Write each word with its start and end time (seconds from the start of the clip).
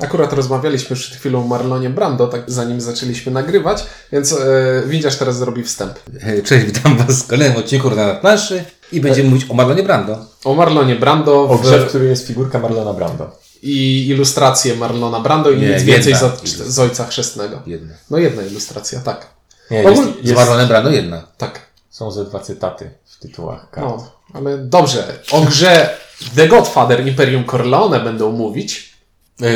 Akurat 0.00 0.32
rozmawialiśmy 0.32 0.96
przed 0.96 1.16
chwilą 1.16 1.44
o 1.44 1.46
Marlonie 1.46 1.90
Brando, 1.90 2.26
tak 2.26 2.42
zanim 2.46 2.80
zaczęliśmy 2.80 3.32
nagrywać, 3.32 3.84
więc 4.12 4.32
e, 4.32 4.82
Windziarz 4.86 5.16
teraz 5.16 5.36
zrobi 5.36 5.62
wstęp. 5.64 5.92
Cześć, 6.44 6.66
witam 6.66 6.96
Was 6.96 7.22
w 7.22 7.26
kolejnym 7.26 7.58
odcinku 7.58 7.90
na 7.90 8.14
planszy 8.14 8.64
i 8.92 9.00
będziemy 9.00 9.30
mówić 9.30 9.50
o 9.50 9.54
Marlonie 9.54 9.82
Brando. 9.82 10.18
O 10.44 10.54
Marlonie 10.54 10.96
Brando 10.96 11.42
O 11.42 11.58
w, 11.58 11.62
grze, 11.62 11.78
w 11.80 11.88
której 11.88 12.08
jest 12.08 12.26
figurka 12.26 12.58
Marlona 12.58 12.92
Brando. 12.92 13.38
i 13.62 14.06
ilustrację 14.08 14.76
Marlona 14.76 15.20
Brando 15.20 15.50
i 15.50 15.60
Nie, 15.60 15.68
nic 15.68 15.82
więcej 15.82 16.14
z, 16.14 16.44
z 16.66 16.78
Ojca 16.78 17.06
Chrzestnego. 17.06 17.62
Jedna. 17.66 17.94
No 18.10 18.18
jedna 18.18 18.42
ilustracja, 18.42 19.00
tak. 19.00 19.26
Nie, 19.70 19.84
Ogól- 19.84 20.06
jest, 20.06 20.18
Z 20.22 20.24
jest, 20.24 20.36
Marlonem 20.36 20.68
Brando 20.68 20.90
jedna. 20.90 21.22
Tak. 21.38 21.60
są 21.90 22.10
ze 22.10 22.24
dwa 22.24 22.40
cytaty 22.40 22.90
w 23.04 23.18
tytułach 23.18 23.70
kart. 23.70 23.86
No, 23.86 24.10
ale 24.34 24.58
dobrze. 24.58 25.18
O 25.32 25.40
grze 25.40 25.90
The 26.36 26.48
Godfather 26.48 27.06
Imperium 27.06 27.44
Corleone 27.44 28.00
będą 28.00 28.32
mówić 28.32 28.91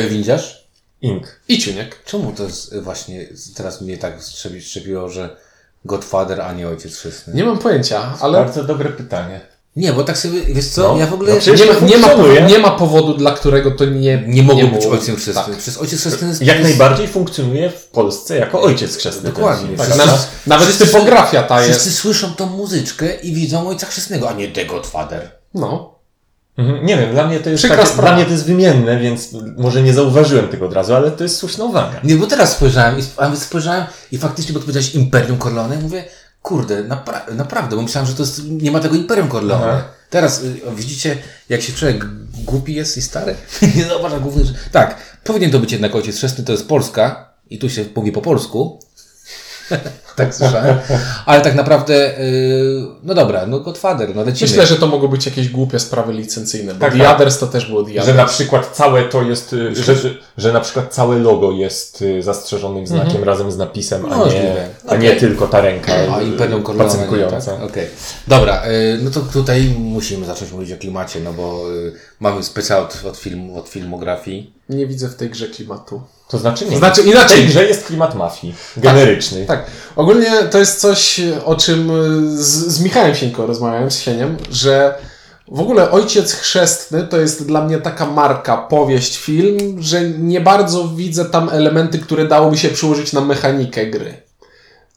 Windziarz? 0.09 0.67
Ink. 1.01 1.41
i 1.47 1.57
Ciuniek. 1.59 2.03
Czemu 2.05 2.31
to 2.31 2.43
jest 2.43 2.73
e, 2.73 2.81
właśnie 2.81 3.27
teraz 3.55 3.81
mnie 3.81 3.97
tak 3.97 4.23
strzebi, 4.23 4.61
strzepiło, 4.61 5.09
że 5.09 5.37
Godfather, 5.85 6.41
a 6.41 6.53
nie 6.53 6.67
Ojciec 6.67 6.95
Chrzestny? 6.95 7.33
Nie 7.33 7.43
mam 7.43 7.57
pojęcia, 7.57 8.13
ale 8.21 8.37
Bardzo 8.39 8.63
dobre 8.63 8.89
pytanie. 8.89 9.41
Nie, 9.75 9.93
bo 9.93 10.03
tak 10.03 10.17
sobie, 10.17 10.41
wiesz 10.41 10.67
co, 10.67 10.93
No, 10.93 10.99
ja 10.99 11.07
w 11.07 11.13
ogóle 11.13 11.33
no 11.47 11.87
nie 11.87 11.97
ma, 11.97 12.13
nie, 12.13 12.39
ma, 12.39 12.47
nie 12.47 12.59
ma 12.59 12.71
powodu, 12.71 13.13
dla 13.13 13.31
którego 13.31 13.71
to 13.71 13.85
nie, 13.85 14.23
nie 14.27 14.43
mogło 14.43 14.67
być 14.67 14.81
było- 14.81 14.93
Ojcem 14.93 15.15
Chrzestnym. 15.15 15.45
Tak. 15.45 15.57
Przez 15.57 15.77
Ojciec 15.77 15.99
Chrzestny 15.99 16.27
jest... 16.27 16.41
Jak 16.41 16.63
najbardziej 16.63 17.07
funkcjonuje 17.07 17.69
w 17.69 17.85
Polsce 17.85 18.37
jako 18.37 18.61
ojciec 18.61 18.97
chrzestny. 18.97 19.29
Dokładnie. 19.29 19.77
Tak, 19.77 19.89
nawet, 19.97 20.27
nawet 20.47 20.67
Wszyscy- 20.67 20.85
typografia 20.85 21.43
ta 21.43 21.61
Wszyscy 21.61 21.89
jest. 21.89 21.99
słyszą 21.99 22.33
tą 22.33 22.45
muzyczkę 22.45 23.15
i 23.15 23.33
widzą 23.33 23.69
Ojca 23.69 23.87
Chrzestnego, 23.87 24.29
a 24.29 24.33
nie 24.33 24.47
The 24.47 24.65
Godfather. 24.65 25.31
No. 25.53 25.96
Mhm. 26.57 26.85
Nie 26.85 26.97
wiem, 26.97 27.11
dla 27.11 27.27
mnie 27.27 27.39
to 27.39 27.49
jest 27.49 27.61
Przykra 27.61 27.77
takie, 27.77 27.89
sprawa. 27.89 28.07
dla 28.07 28.15
mnie 28.17 28.25
to 28.25 28.31
jest 28.31 28.45
wymienne, 28.45 28.99
więc 28.99 29.29
może 29.57 29.81
nie 29.83 29.93
zauważyłem 29.93 30.47
tego 30.47 30.65
od 30.65 30.73
razu, 30.73 30.93
ale 30.95 31.11
to 31.11 31.23
jest 31.23 31.37
słuszna 31.37 31.63
uwaga. 31.65 31.99
Nie, 32.03 32.15
bo 32.15 32.27
teraz 32.27 32.51
spojrzałem 32.51 32.99
i, 32.99 33.03
spojrzałem 33.37 33.85
i 34.11 34.17
faktycznie, 34.17 34.53
bo 34.53 34.59
powiedziałeś 34.59 34.95
Imperium 34.95 35.39
Corleone, 35.39 35.75
i 35.75 35.79
mówię, 35.79 36.03
kurde, 36.41 36.83
napra- 36.83 37.35
naprawdę, 37.35 37.75
bo 37.75 37.81
myślałem, 37.81 38.07
że 38.09 38.15
to 38.15 38.23
jest, 38.23 38.41
nie 38.45 38.71
ma 38.71 38.79
tego 38.79 38.95
Imperium 38.95 39.29
Corleone. 39.29 39.65
Aha. 39.65 39.83
Teraz 40.09 40.43
y, 40.43 40.55
widzicie, 40.75 41.17
jak 41.49 41.61
się 41.61 41.73
człowiek 41.73 42.05
głupi 42.45 42.73
jest 42.73 42.97
i 42.97 43.01
stary? 43.01 43.35
nie 43.75 43.85
zauważa 43.85 44.19
głównie, 44.19 44.45
że... 44.45 44.53
Tak, 44.71 44.97
powinien 45.23 45.51
to 45.51 45.59
być 45.59 45.71
jednak 45.71 45.95
ojciec 45.95 46.15
chrzestny, 46.15 46.43
to 46.43 46.51
jest 46.51 46.67
Polska 46.67 47.29
i 47.49 47.59
tu 47.59 47.69
się 47.69 47.85
mówi 47.95 48.11
po 48.11 48.21
polsku. 48.21 48.79
tak 50.15 50.35
słyszałem. 50.35 50.77
Ale 51.25 51.41
tak 51.41 51.55
naprawdę, 51.55 52.19
y, 52.19 52.81
no 53.03 53.13
dobra, 53.13 53.45
no 53.45 53.59
Godfather, 53.59 54.15
no 54.15 54.23
lecimy. 54.23 54.49
Myślę, 54.51 54.65
że 54.65 54.75
to 54.75 54.87
mogą 54.87 55.07
być 55.07 55.25
jakieś 55.25 55.49
głupie 55.49 55.79
sprawy 55.79 56.13
licencyjne, 56.13 56.73
bo 56.73 56.79
Tak, 56.79 56.93
The 56.93 56.99
tak. 56.99 57.15
Others 57.15 57.39
to 57.39 57.47
też 57.47 57.65
było 57.65 57.83
The 57.83 57.93
Że 57.93 58.01
Others. 58.01 58.17
na 58.17 58.25
przykład 58.25 58.69
całe 58.73 59.03
to 59.03 59.21
jest, 59.21 59.53
y, 59.53 59.75
że, 59.75 59.95
że, 59.95 60.09
że 60.37 60.53
na 60.53 60.59
przykład 60.59 60.93
całe 60.93 61.19
logo 61.19 61.51
jest 61.51 62.01
y, 62.01 62.23
zastrzeżonym 62.23 62.87
znakiem 62.87 63.23
razem 63.23 63.51
z 63.51 63.57
napisem, 63.57 64.05
a 64.05 64.17
nie, 64.27 64.67
a 64.87 64.95
nie 64.95 65.07
Okej. 65.07 65.19
tylko 65.19 65.47
ta 65.47 65.61
ręka 65.61 65.93
A 66.15 66.21
Imperium 66.21 66.63
Corleone, 66.63 66.89
nie, 66.89 66.99
tak? 66.99 67.07
pacynkująca. 67.07 67.63
Okej. 67.63 67.87
Dobra, 68.27 68.61
no 69.03 69.11
to 69.11 69.19
tutaj 69.19 69.75
musimy 69.79 70.25
zacząć 70.25 70.51
mówić 70.51 70.71
o 70.71 70.77
klimacie, 70.77 71.19
no 71.19 71.33
bo 71.33 71.63
mamy 72.19 72.43
specjal 72.43 72.83
od, 72.83 73.03
od, 73.05 73.17
filmu, 73.17 73.59
od 73.59 73.69
filmografii. 73.69 74.53
Nie 74.69 74.87
widzę 74.87 75.09
w 75.09 75.15
tej 75.15 75.29
grze 75.29 75.47
klimatu. 75.47 76.01
To 76.27 76.37
znaczy 76.37 76.65
nie. 76.65 76.77
Znaczy 76.77 77.03
W 77.03 77.05
inaczej. 77.05 77.37
tej 77.37 77.47
grze 77.47 77.65
jest 77.65 77.85
klimat 77.85 78.15
mafii. 78.15 78.55
Generyczny. 78.77 79.45
Tak. 79.45 79.65
Ogólnie 79.95 80.31
to 80.51 80.57
jest 80.59 80.79
coś, 80.81 81.21
o 81.45 81.55
czym 81.55 81.91
z, 82.37 82.45
z 82.47 82.81
Michałem 82.81 83.15
Sieńko 83.15 83.45
rozmawiałem, 83.45 83.91
z 83.91 83.99
Sieniem, 83.99 84.37
że 84.51 84.95
w 85.51 85.59
ogóle 85.59 85.91
Ojciec 85.91 86.33
Chrzestny 86.33 87.03
to 87.03 87.19
jest 87.19 87.47
dla 87.47 87.61
mnie 87.65 87.77
taka 87.77 88.05
marka, 88.05 88.57
powieść, 88.57 89.17
film, 89.17 89.77
że 89.79 90.01
nie 90.09 90.41
bardzo 90.41 90.87
widzę 90.87 91.25
tam 91.25 91.49
elementy, 91.49 91.99
które 91.99 92.27
dałoby 92.27 92.57
się 92.57 92.69
przyłożyć 92.69 93.13
na 93.13 93.21
mechanikę 93.21 93.85
gry. 93.87 94.13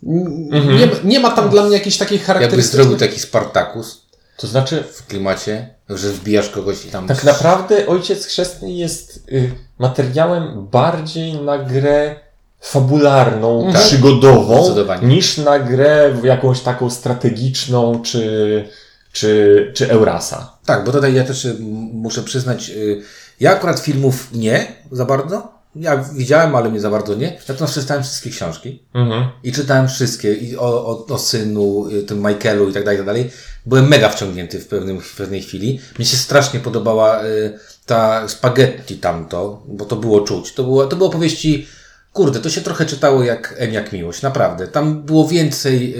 N- 0.06 0.48
Nie, 0.78 0.88
nie 1.04 1.20
ma 1.20 1.30
tam 1.30 1.48
dla 1.50 1.62
mnie 1.62 1.72
jakiejś 1.72 1.98
takiej 1.98 2.18
Jakbyś 2.18 2.26
zrobił 2.28 2.48
charakterystycznej... 2.48 2.96
taki 2.98 3.20
Spartakus 3.20 4.02
To 4.40 4.46
znaczy, 4.46 4.84
w 4.92 5.06
klimacie, 5.06 5.74
że 5.88 6.08
wbijasz 6.08 6.48
kogoś 6.48 6.86
i 6.86 6.88
tam... 6.88 7.06
tak 7.06 7.24
naprawdę 7.24 7.86
Ojciec 7.86 8.26
Chrzestny 8.26 8.72
jest 8.72 9.24
y, 9.32 9.52
materiałem 9.78 10.66
bardziej 10.66 11.34
na 11.34 11.58
grę 11.58 12.16
fabularną, 12.60 13.72
Tak. 13.72 13.82
przygodową, 13.82 14.74
niż 15.02 15.38
na 15.38 15.58
grę 15.58 16.14
jakąś 16.22 16.60
taką 16.60 16.90
strategiczną, 16.90 18.02
czy, 18.02 18.68
czy, 19.12 19.70
czy 19.74 19.90
Eurasa. 19.90 20.58
Tak, 20.64 20.84
bo 20.84 20.92
tutaj 20.92 21.14
ja 21.14 21.24
też 21.24 21.44
y, 21.44 21.56
muszę 21.92 22.22
przyznać, 22.22 22.70
y, 22.70 23.02
ja 23.40 23.52
akurat 23.52 23.80
filmów 23.80 24.28
nie 24.32 24.66
za 24.92 25.04
bardzo. 25.04 25.59
Ja 25.76 25.96
widziałem, 25.96 26.54
ale 26.56 26.72
nie 26.72 26.80
za 26.80 26.90
bardzo 26.90 27.14
nie. 27.14 27.38
Natomiast 27.48 27.74
czytałem 27.74 28.02
wszystkie 28.02 28.30
książki. 28.30 28.82
Mhm. 28.94 29.24
I 29.42 29.52
czytałem 29.52 29.88
wszystkie, 29.88 30.34
i 30.34 30.56
o, 30.56 30.86
o, 30.86 31.06
o 31.06 31.18
synu, 31.18 31.88
y, 31.88 32.02
tym 32.02 32.18
Michaelu 32.18 32.68
i 32.68 32.72
tak 32.72 32.84
dalej, 32.84 32.96
i 32.96 32.98
tak 32.98 33.06
dalej. 33.06 33.30
Byłem 33.66 33.88
mega 33.88 34.08
wciągnięty 34.08 34.58
w, 34.58 34.68
pewnym, 34.68 35.00
w 35.00 35.16
pewnej 35.16 35.42
chwili. 35.42 35.80
Mi 35.98 36.04
się 36.04 36.16
strasznie 36.16 36.60
podobała 36.60 37.24
y, 37.24 37.58
ta 37.86 38.28
spaghetti 38.28 38.96
tamto, 38.96 39.62
bo 39.68 39.84
to 39.84 39.96
było 39.96 40.20
czuć. 40.20 40.54
To 40.54 40.64
było, 40.64 40.86
to 40.86 40.96
było 40.96 41.08
opowieści, 41.08 41.66
kurde, 42.12 42.40
to 42.40 42.50
się 42.50 42.60
trochę 42.60 42.86
czytało 42.86 43.22
jak 43.24 43.54
M 43.58 43.72
jak 43.72 43.92
miłość, 43.92 44.22
naprawdę. 44.22 44.66
Tam 44.68 45.02
było 45.02 45.28
więcej 45.28 45.94
y, 45.96 45.98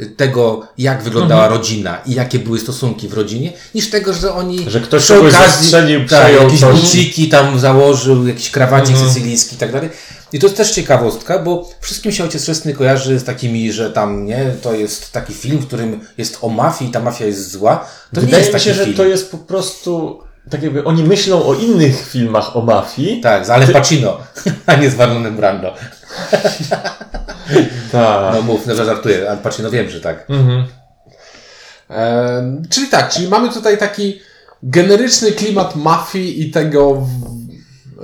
y, 0.00 0.06
tego, 0.06 0.66
jak 0.78 1.02
wyglądała 1.02 1.48
rodzina 1.48 1.98
i 2.06 2.14
jakie 2.14 2.38
były 2.38 2.58
stosunki 2.58 3.08
w 3.08 3.12
rodzinie, 3.14 3.52
niż 3.74 3.90
tego, 3.90 4.12
że 4.12 4.34
oni 4.34 4.70
Że 4.70 4.80
ktoś 4.80 5.02
przy 5.02 5.14
okazji- 5.14 5.30
zastrzelił, 5.30 6.08
tak, 6.08 6.32
jakieś 6.42 6.60
coś. 6.60 6.80
buciki 6.80 7.28
tam 7.28 7.58
założył, 7.60 8.26
jakiś 8.26 8.50
krawacik 8.50 8.96
sycylijski 8.96 9.54
i 9.54 9.58
tak 9.58 9.72
dalej. 9.72 9.90
I 10.32 10.38
to 10.38 10.46
jest 10.46 10.56
też 10.56 10.70
ciekawostka, 10.70 11.38
bo 11.38 11.70
wszystkim 11.80 12.12
się 12.12 12.24
Ojciec 12.24 12.42
Chrzestny 12.42 12.74
kojarzy 12.74 13.18
z 13.18 13.24
takimi, 13.24 13.72
że 13.72 13.90
tam, 13.90 14.26
nie, 14.26 14.50
to 14.62 14.74
jest 14.74 15.12
taki 15.12 15.34
film, 15.34 15.58
w 15.58 15.66
którym 15.66 16.00
jest 16.18 16.38
o 16.40 16.48
mafii 16.48 16.90
i 16.90 16.92
ta 16.92 17.00
mafia 17.00 17.26
jest 17.26 17.50
zła. 17.50 17.86
To 18.14 18.20
nie 18.20 18.26
Wydaje 18.26 18.42
jest 18.42 18.48
mi 18.48 18.52
taki 18.52 18.64
się, 18.64 18.74
że 18.74 18.84
film. 18.84 18.96
to 18.96 19.04
jest 19.04 19.30
po 19.30 19.38
prostu, 19.38 20.20
tak 20.50 20.62
jakby 20.62 20.84
oni 20.84 21.02
myślą 21.02 21.44
o 21.46 21.54
innych 21.54 22.06
filmach 22.06 22.56
o 22.56 22.62
mafii. 22.62 23.20
Tak, 23.20 23.46
z 23.46 23.50
Ale 23.50 23.66
Pacino, 23.66 24.18
a 24.66 24.74
nie 24.74 24.90
z 24.90 24.96
Marlonem 24.96 25.36
Brando. 25.36 25.74
Tak. 27.92 28.34
No 28.34 28.42
mów, 28.42 28.66
no 28.66 28.74
że 28.74 28.84
żartuję, 28.84 29.30
Al 29.30 29.38
Pacino 29.38 29.70
wiem, 29.70 29.90
że 29.90 30.00
tak. 30.00 30.30
Mhm. 30.30 30.64
E, 31.90 32.62
czyli 32.70 32.88
tak, 32.88 33.10
czyli 33.12 33.28
mamy 33.28 33.52
tutaj 33.52 33.78
taki 33.78 34.20
generyczny 34.62 35.32
klimat 35.32 35.76
mafii 35.76 36.42
i 36.42 36.50
tego. 36.50 37.06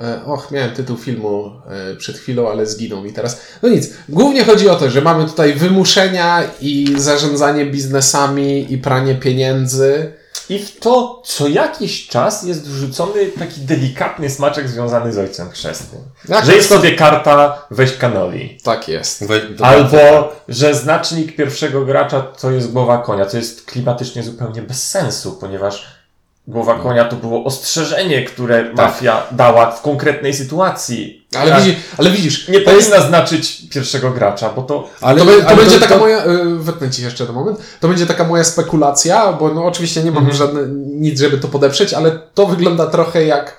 E, 0.01 0.25
och, 0.25 0.51
miałem 0.51 0.71
tytuł 0.71 0.97
filmu 0.97 1.51
e, 1.69 1.95
przed 1.95 2.17
chwilą, 2.17 2.49
ale 2.49 2.65
zginął 2.65 3.01
mi 3.01 3.13
teraz. 3.13 3.41
No 3.61 3.69
nic. 3.69 3.89
Głównie 4.09 4.43
chodzi 4.43 4.69
o 4.69 4.75
to, 4.75 4.89
że 4.89 5.01
mamy 5.01 5.25
tutaj 5.25 5.53
wymuszenia 5.53 6.43
i 6.61 6.93
zarządzanie 6.97 7.65
biznesami 7.65 8.73
i 8.73 8.77
pranie 8.77 9.15
pieniędzy. 9.15 10.13
I 10.49 10.59
w 10.59 10.79
to 10.79 11.21
co 11.25 11.47
jakiś 11.47 12.07
czas 12.07 12.43
jest 12.43 12.67
wrzucony 12.67 13.25
taki 13.39 13.61
delikatny 13.61 14.29
smaczek 14.29 14.69
związany 14.69 15.13
z 15.13 15.17
ojcem 15.17 15.49
chrzestnym. 15.49 16.01
Jak 16.29 16.45
że 16.45 16.55
jest 16.55 16.69
sobie 16.69 16.95
karta 16.95 17.65
weź 17.71 17.97
kanoli. 17.97 18.57
Tak 18.63 18.87
jest. 18.87 19.23
We- 19.27 19.65
Albo, 19.65 20.33
że 20.47 20.75
znacznik 20.75 21.35
pierwszego 21.35 21.85
gracza 21.85 22.21
to 22.21 22.51
jest 22.51 22.71
głowa 22.71 22.97
konia, 22.97 23.25
co 23.25 23.37
jest 23.37 23.65
klimatycznie 23.65 24.23
zupełnie 24.23 24.61
bez 24.61 24.87
sensu, 24.89 25.31
ponieważ 25.31 25.98
głowa 26.47 26.79
konia 26.79 27.05
to 27.05 27.15
było 27.15 27.43
ostrzeżenie, 27.45 28.25
które 28.25 28.73
mafia 28.73 29.23
dała 29.31 29.71
w 29.71 29.81
konkretnej 29.81 30.33
sytuacji. 30.33 31.27
Ale, 31.35 31.43
która 31.43 31.59
widzi, 31.59 31.77
ale 31.97 32.09
widzisz, 32.09 32.47
nie 32.47 32.61
to 32.61 32.71
jest 32.71 32.89
powinna 32.89 33.07
znaczyć 33.07 33.61
pierwszego 33.69 34.11
gracza, 34.11 34.49
bo 34.49 34.61
to 34.61 34.89
Ale 35.01 35.19
To, 35.19 35.25
be, 35.25 35.41
to 35.41 35.47
ale 35.47 35.57
będzie 35.57 35.79
taka 35.79 35.97
moja, 35.97 36.25
y, 36.25 36.45
wytnę 36.59 36.89
ci 36.89 37.03
jeszcze 37.03 37.25
ten 37.25 37.35
moment, 37.35 37.59
to 37.79 37.87
będzie 37.87 38.05
taka 38.05 38.23
moja 38.23 38.43
spekulacja, 38.43 39.33
bo 39.33 39.53
no 39.53 39.65
oczywiście 39.65 40.03
nie 40.03 40.11
mam 40.11 40.23
Mhm. 40.23 40.37
żadne, 40.37 40.61
nic, 40.85 41.19
żeby 41.19 41.37
to 41.37 41.47
podeprzeć, 41.47 41.93
ale 41.93 42.11
to 42.33 42.45
wygląda 42.45 42.87
trochę 42.87 43.25
jak 43.25 43.57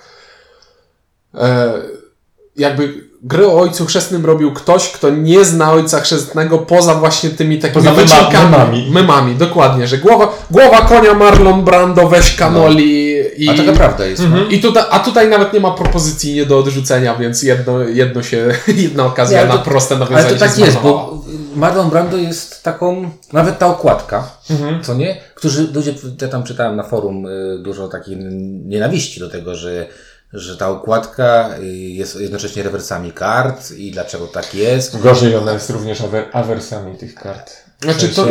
e, 1.34 1.72
jakby 2.56 3.09
gry 3.22 3.46
o 3.46 3.60
Ojcu 3.60 3.86
Chrzestnym 3.86 4.26
robił 4.26 4.52
ktoś, 4.52 4.88
kto 4.88 5.10
nie 5.10 5.44
zna 5.44 5.72
Ojca 5.72 6.00
Chrzestnego 6.00 6.58
poza 6.58 6.94
właśnie 6.94 7.30
tymi 7.30 7.58
takimi 7.58 7.84
Poza 7.84 7.96
wycinkami. 7.96 8.50
memami. 8.50 8.90
Memami, 8.90 9.34
dokładnie, 9.34 9.86
że 9.86 9.98
głowa, 9.98 10.32
głowa 10.50 10.80
konia 10.82 11.14
Marlon 11.14 11.64
Brando, 11.64 12.08
weź 12.08 12.34
kanoli 12.36 13.10
i... 13.36 13.48
A 13.48 13.54
taka 13.54 13.72
prawda 13.72 14.06
jest. 14.06 14.22
no. 14.30 14.44
I 14.50 14.60
tutaj, 14.60 14.84
a 14.90 14.98
tutaj 14.98 15.28
nawet 15.28 15.52
nie 15.52 15.60
ma 15.60 15.70
propozycji 15.70 16.34
nie 16.34 16.46
do 16.46 16.58
odrzucenia, 16.58 17.14
więc 17.14 17.42
jedno, 17.42 17.78
jedno 17.80 18.22
się, 18.22 18.54
jedna 18.76 19.06
okazja 19.06 19.36
Nie, 19.36 19.40
ale 19.44 19.52
na 19.52 19.58
to- 19.58 19.70
proste 19.70 19.96
nawiązanie 19.96 20.24
Ale 20.28 20.34
to 20.34 20.40
tak 20.40 20.58
jest, 20.58 20.78
bo 20.78 21.20
Marlon 21.56 21.90
Brando 21.90 22.16
jest 22.16 22.62
taką, 22.62 23.10
nawet 23.32 23.58
ta 23.58 23.66
okładka, 23.66 24.30
co 24.82 24.94
nie? 24.94 25.20
Którzy 25.34 25.68
ludzie, 25.74 25.94
ja 26.22 26.28
tam 26.28 26.42
czytałem 26.42 26.76
na 26.76 26.82
forum 26.82 27.26
y, 27.26 27.58
dużo 27.62 27.88
takiej 27.88 28.16
nienawiści 28.64 29.20
do 29.20 29.30
tego, 29.30 29.54
że, 29.54 29.86
że 30.32 30.56
ta 30.56 30.68
okładka 30.68 31.50
y, 31.58 31.66
jest 31.76 32.20
jednocześnie 32.20 32.62
rewersami 32.62 33.12
kart 33.12 33.70
i 33.70 33.90
dlaczego 33.90 34.26
tak 34.26 34.54
jest. 34.54 34.98
gorzej 35.00 35.36
ona 35.36 35.52
jest 35.52 35.70
również 35.70 36.00
awer, 36.00 36.24
awersami 36.32 36.96
tych 36.98 37.14
kart. 37.14 37.52
Znaczy, 37.82 38.08
to 38.08 38.26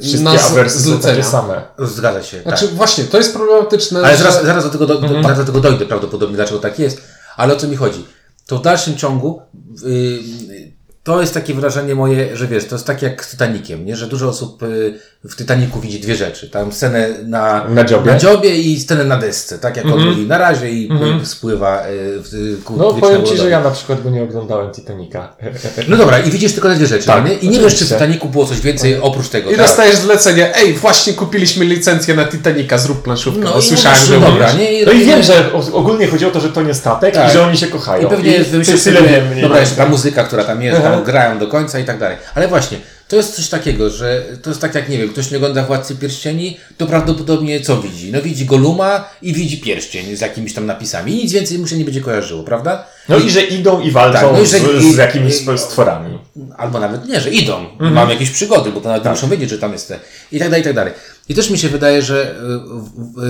Wszystkie 0.00 0.38
z- 0.38 0.44
awersy 0.50 0.78
są 0.78 0.84
zlecenia. 0.84 1.14
takie 1.14 1.28
same. 1.30 1.62
Zgadza 1.78 2.22
się. 2.22 2.42
Znaczy 2.42 2.66
tak. 2.66 2.74
właśnie, 2.76 3.04
to 3.04 3.18
jest 3.18 3.34
problematyczne, 3.34 4.00
Ale 4.00 4.16
że... 4.16 4.22
zaraz, 4.22 4.44
zaraz, 4.44 4.64
do 4.64 4.70
tego 4.70 4.86
do, 4.86 5.22
zaraz 5.22 5.38
do 5.38 5.44
tego 5.44 5.60
dojdę 5.60 5.86
prawdopodobnie, 5.86 6.36
dlaczego 6.36 6.60
tak 6.60 6.78
jest. 6.78 7.02
Ale 7.36 7.54
o 7.54 7.56
co 7.56 7.68
mi 7.68 7.76
chodzi? 7.76 8.06
To 8.46 8.58
w 8.58 8.62
dalszym 8.62 8.96
ciągu 8.96 9.42
yy, 9.82 10.69
to 11.04 11.20
jest 11.20 11.34
takie 11.34 11.54
wrażenie 11.54 11.94
moje, 11.94 12.36
że 12.36 12.46
wiesz, 12.46 12.64
to 12.64 12.74
jest 12.74 12.86
tak 12.86 13.02
jak 13.02 13.24
z 13.24 13.30
Titanikiem, 13.30 13.84
nie? 13.86 13.96
Że 13.96 14.06
dużo 14.06 14.28
osób 14.28 14.62
y, 14.62 14.98
w 15.24 15.36
Titaniku 15.36 15.80
widzi 15.80 16.00
dwie 16.00 16.14
rzeczy. 16.14 16.50
Tam 16.50 16.72
scenę 16.72 17.08
na, 17.26 17.64
Na 17.68 17.84
dziobie. 17.84 18.12
na 18.12 18.18
dziobie 18.18 18.56
i 18.56 18.80
scenę 18.80 19.04
na 19.04 19.16
desce. 19.16 19.58
Tak 19.58 19.76
jak 19.76 19.86
on 19.86 20.04
mówi 20.06 20.26
na 20.26 20.38
razie 20.38 20.70
i 20.70 20.90
Mhm. 20.90 21.26
spływa 21.26 21.86
y, 21.86 21.90
w, 22.22 22.60
ku 22.64 22.76
No 22.76 22.94
powiem 22.94 23.24
Ci, 23.26 23.36
że 23.36 23.50
ja 23.50 23.60
na 23.60 23.70
przykład 23.70 24.02
go 24.02 24.10
nie 24.10 24.22
oglądałem 24.22 24.70
Titanica. 24.72 25.36
No 25.88 25.96
dobra, 25.96 26.18
i 26.18 26.30
widzisz 26.30 26.52
tylko 26.52 26.68
te 26.68 26.74
dwie 26.74 26.86
rzeczy, 26.86 27.06
Tak, 27.06 27.24
nie? 27.24 27.34
I 27.34 27.48
nie 27.48 27.60
wiesz, 27.60 27.74
czy 27.76 27.84
w. 27.84 27.88
Titaniku 27.88 28.28
było 28.28 28.46
coś 28.46 28.60
więcej 28.60 29.00
oprócz 29.00 29.28
tego. 29.28 29.50
I 29.50 29.56
tak? 29.56 29.66
dostajesz 29.66 29.96
zlecenie, 29.96 30.56
ej, 30.56 30.74
właśnie 30.74 31.12
kupiliśmy 31.12 31.64
licencję 31.64 32.14
na 32.14 32.24
Titanica, 32.24 32.78
zrób 32.78 33.02
planszówkę. 33.02 33.40
No 33.44 33.58
i 33.58 33.62
słyszałem, 33.62 33.98
że 34.06 34.20
no 34.20 34.26
dobra, 34.26 34.52
nie? 34.52 34.86
No 34.86 34.92
i 34.92 35.04
wiem, 35.04 35.22
że 35.22 35.52
ogólnie 35.72 36.06
chodzi 36.06 36.26
o 36.26 36.30
to, 36.30 36.40
że 36.40 36.48
to 36.48 36.62
nie 36.62 36.74
statek 36.74 37.14
Tak. 37.14 37.30
i 37.30 37.32
że 37.32 37.42
oni 37.46 37.56
się 37.56 37.66
kochają. 37.66 38.06
I 38.06 38.10
pewnie 38.10 38.36
I 38.36 38.44
wymyślisz 38.44 38.82
tyle 38.82 39.02
wiem. 39.02 39.24
dobra, 39.40 39.60
jeszcze 39.60 39.76
ta 39.76 39.86
muzyka, 39.86 40.24
która 40.24 40.44
tam 40.44 40.62
jest, 40.62 40.80
Aha. 40.94 41.02
grają 41.04 41.38
do 41.38 41.46
końca 41.46 41.78
i 41.78 41.84
tak 41.84 41.98
dalej. 41.98 42.16
Ale 42.34 42.48
właśnie, 42.48 42.78
to 43.08 43.16
jest 43.16 43.34
coś 43.34 43.48
takiego, 43.48 43.90
że 43.90 44.22
to 44.42 44.50
jest 44.50 44.60
tak 44.62 44.74
jak, 44.74 44.88
nie 44.88 44.98
wiem, 44.98 45.08
ktoś 45.08 45.30
nie 45.30 45.36
ogląda 45.36 45.62
Władcy 45.64 45.96
Pierścieni, 45.96 46.56
to 46.78 46.86
prawdopodobnie 46.86 47.60
co 47.60 47.76
widzi? 47.82 48.12
No 48.12 48.22
widzi 48.22 48.46
Goluma 48.46 49.04
i 49.22 49.32
widzi 49.32 49.60
pierścień 49.60 50.16
z 50.16 50.20
jakimiś 50.20 50.54
tam 50.54 50.66
napisami. 50.66 51.12
I 51.12 51.22
nic 51.22 51.32
więcej 51.32 51.58
mu 51.58 51.66
się 51.66 51.76
nie 51.78 51.84
będzie 51.84 52.00
kojarzyło, 52.00 52.42
prawda? 52.42 52.86
No 53.08 53.18
i 53.18 53.30
że 53.30 53.42
idą 53.42 53.80
i 53.80 53.90
walczą 53.90 54.20
Tak, 54.20 54.32
no 54.32 54.40
i 54.42 54.46
że- 54.46 54.58
z, 54.58 54.84
i- 54.84 54.94
z 54.94 54.96
jakimiś 54.96 55.34
i- 55.42 55.58
stworami. 55.58 56.18
Albo 56.56 56.80
nawet 56.80 57.08
nie, 57.08 57.20
że 57.20 57.30
idą, 57.30 57.56
Mhm. 57.72 57.92
mamy 57.92 58.12
jakieś 58.12 58.30
przygody, 58.30 58.70
bo 58.72 58.80
to 58.80 58.88
nawet 58.88 59.02
Tak. 59.04 59.12
muszą 59.12 59.28
wiedzieć, 59.28 59.50
że 59.50 59.58
tam 59.58 59.72
jest 59.72 59.88
te. 59.88 59.98
I 60.32 60.38
tak 60.38 60.48
dalej, 60.48 60.60
i 60.60 60.64
tak 60.64 60.74
dalej. 60.74 60.92
I 61.28 61.34
też 61.34 61.50
mi 61.50 61.58
się 61.58 61.68
wydaje, 61.68 62.02
że 62.02 62.34
y, 62.34 63.22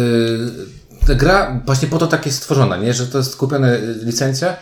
y, 1.02 1.06
ta 1.06 1.14
gra 1.14 1.60
właśnie 1.66 1.88
po 1.88 1.98
to 1.98 2.06
tak 2.06 2.26
jest 2.26 2.38
stworzona, 2.38 2.76
nie? 2.76 2.94
Że 2.94 3.06
to 3.06 3.18
jest 3.18 3.36
kupiona 3.36 3.68
y, 3.74 3.80
licencja. 4.02 4.56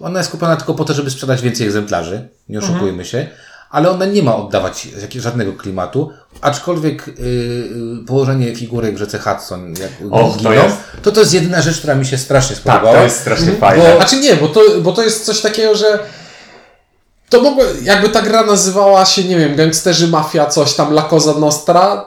Ona 0.00 0.18
jest 0.18 0.30
kupiona 0.30 0.56
tylko 0.56 0.74
po 0.74 0.84
to, 0.84 0.94
żeby 0.94 1.10
sprzedać 1.10 1.42
więcej 1.42 1.66
egzemplarzy, 1.66 2.28
nie 2.48 2.56
Mhm. 2.58 2.74
oszukujmy 2.74 3.04
się. 3.04 3.26
Ale 3.70 3.90
ona 3.90 4.04
nie 4.06 4.22
ma 4.22 4.36
oddawać 4.36 4.86
jakiegoś, 4.86 5.22
żadnego 5.24 5.52
klimatu, 5.52 6.10
aczkolwiek 6.40 7.08
y, 7.08 7.12
y, 7.12 8.06
położenie 8.06 8.56
figurek 8.56 8.94
w 8.94 8.98
rzece 8.98 9.18
Hudson, 9.18 9.74
jak 9.80 9.90
Och, 10.12 10.32
to 10.32 10.38
giną, 10.38 10.50
jest- 10.52 10.76
to 11.02 11.12
to 11.12 11.20
jest 11.20 11.34
jedyna 11.34 11.62
rzecz, 11.62 11.78
która 11.78 11.94
mi 11.94 12.06
się 12.06 12.18
strasznie 12.18 12.56
Tak, 12.56 12.62
spodobała. 12.62 12.96
to 12.98 13.04
jest 13.04 13.20
strasznie 13.20 13.52
Mhm. 13.52 13.60
fajne. 13.60 13.90
Bo, 13.90 13.96
znaczy 13.96 14.16
nie, 14.20 14.36
bo 14.36 14.48
to, 14.48 14.60
bo 14.82 14.92
to 14.92 15.02
jest 15.02 15.24
coś 15.24 15.40
takiego, 15.40 15.74
że 15.74 15.98
to 17.30 17.42
mogło, 17.42 17.64
jakby 17.82 18.08
ta 18.08 18.22
gra 18.22 18.42
nazywała 18.46 19.04
się, 19.06 19.24
nie 19.24 19.36
wiem, 19.38 19.56
gangsterzy, 19.56 20.08
mafia, 20.08 20.46
coś 20.46 20.74
tam, 20.74 20.92
La 20.92 21.02
Cosa 21.02 21.32
Nostra, 21.34 22.04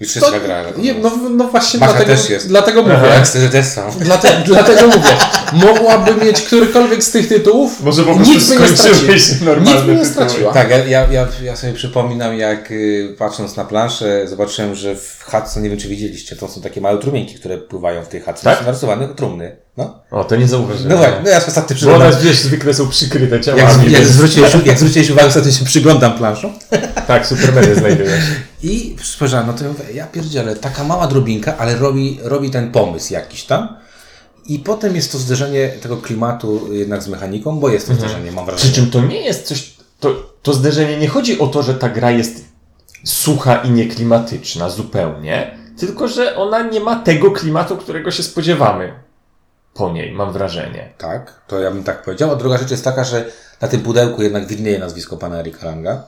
I 0.00 0.04
wszystka 0.04 0.32
to, 0.32 0.40
gra. 0.40 0.64
nie, 0.78 0.94
no, 0.94 1.10
no 1.30 1.48
właśnie 1.48 1.80
Mafia 1.80 1.92
dlatego, 1.92 2.16
też 2.16 2.30
jest. 2.30 2.48
dlatego 2.48 2.82
mówię. 2.82 2.94
Jak 3.14 3.26
z 3.26 3.52
też 3.52 3.66
są. 3.66 3.90
Dlate, 3.90 4.42
dlatego 4.44 4.86
mówię, 4.86 5.16
mogłaby 5.52 6.24
mieć 6.24 6.42
którykolwiek 6.42 7.04
z 7.04 7.10
tych 7.10 7.28
tytułów, 7.28 7.80
Może 7.80 8.02
po 8.02 8.14
prostu 8.14 8.34
nic 8.34 8.48
by 8.48 9.60
nie 9.60 9.74
by 9.74 9.94
nie 9.94 10.04
straciła. 10.04 10.52
Tak, 10.52 10.70
ja, 10.70 11.06
ja, 11.10 11.28
ja, 11.42 11.56
sobie 11.56 11.72
przypominam, 11.72 12.38
jak 12.38 12.70
y, 12.70 13.14
patrząc 13.18 13.56
na 13.56 13.64
planszę, 13.64 14.28
zobaczyłem, 14.28 14.74
że 14.74 14.96
w 14.96 15.24
Hudson, 15.24 15.62
nie 15.62 15.70
wiem 15.70 15.78
czy 15.78 15.88
widzieliście, 15.88 16.36
to 16.36 16.48
są 16.48 16.60
takie 16.60 16.80
małe 16.80 16.98
trumienki, 16.98 17.34
które 17.34 17.58
pływają 17.58 18.04
w 18.04 18.08
tej 18.08 18.20
Hudson. 18.20 18.44
Tak? 18.44 18.58
Są 18.58 18.64
narysowane 18.64 19.08
trumny. 19.08 19.65
No, 19.76 19.98
O, 20.10 20.24
to 20.24 20.36
nie 20.36 20.48
zauważyłem. 20.48 20.88
no 20.92 20.96
właśnie, 20.96 21.20
no 21.24 21.30
ja 21.30 21.36
ostatnio 21.36 21.62
Bo 21.68 21.74
przyglądam. 21.74 22.08
one, 22.12 22.20
wiesz, 22.20 22.38
zwykle 22.38 22.74
są 22.74 22.88
przykryte 22.88 23.36
Jak, 23.36 23.44
ciałami. 23.44 23.84
jak, 23.92 24.02
więc- 24.02 24.08
zwróciłeś, 24.12 24.52
jak 24.64 24.78
zwróciłeś 24.78 25.10
uwagę, 25.10 25.28
ostatnio 25.28 25.52
się 25.52 25.64
przyglądam 25.64 26.12
planszą 26.18 26.52
Tak, 27.06 27.26
Supermany 27.26 27.74
znajdujesz. 27.74 28.24
i 28.62 28.96
spojrzałem, 29.02 29.46
no 29.46 29.52
to 29.52 29.64
ja 29.64 29.70
mówię, 29.70 29.84
ja 29.94 30.06
pierdzielę, 30.06 30.56
taka 30.56 30.84
mała 30.84 31.06
drobinka, 31.06 31.56
ale 31.58 31.76
robi, 31.76 32.18
robi 32.22 32.50
ten 32.50 32.72
pomysł 32.72 33.12
jakiś 33.12 33.44
tam. 33.44 33.76
I 34.46 34.58
potem 34.58 34.96
jest 34.96 35.12
to 35.12 35.18
zderzenie 35.18 35.68
tego 35.68 35.96
klimatu 35.96 36.72
jednak 36.72 37.02
z 37.02 37.08
mechaniką, 37.08 37.58
bo 37.60 37.68
jest 37.68 37.88
to 37.88 37.94
zderzenie, 37.94 38.32
mam 38.32 38.44
Przy 38.46 38.52
wrażenie. 38.56 38.74
czym 38.74 38.90
to 38.90 39.00
nie 39.00 39.20
jest 39.20 39.46
coś. 39.46 39.70
To, 40.00 40.14
to 40.42 40.52
zderzenie 40.54 40.96
nie 40.98 41.08
chodzi 41.08 41.38
o 41.38 41.46
to, 41.46 41.62
że 41.62 41.74
ta 41.74 41.88
gra 41.88 42.10
jest 42.10 42.44
sucha 43.04 43.56
i 43.56 43.70
nieklimatyczna 43.70 44.70
zupełnie, 44.70 45.58
tylko 45.78 46.08
że 46.08 46.36
ona 46.36 46.62
nie 46.62 46.80
ma 46.80 46.96
tego 46.96 47.30
klimatu, 47.30 47.76
którego 47.76 48.10
się 48.10 48.22
spodziewamy 48.22 48.92
po 49.76 49.92
niej, 49.92 50.12
mam 50.12 50.32
wrażenie. 50.32 50.92
Tak, 50.98 51.40
to 51.46 51.60
ja 51.60 51.70
bym 51.70 51.84
tak 51.84 52.02
powiedział. 52.02 52.32
A 52.32 52.36
druga 52.36 52.58
rzecz 52.58 52.70
jest 52.70 52.84
taka, 52.84 53.04
że 53.04 53.24
na 53.60 53.68
tym 53.68 53.80
pudełku 53.80 54.22
jednak 54.22 54.46
widnieje 54.46 54.78
nazwisko 54.78 55.16
pana 55.16 55.40
Erika 55.40 55.66
Langa. 55.66 56.04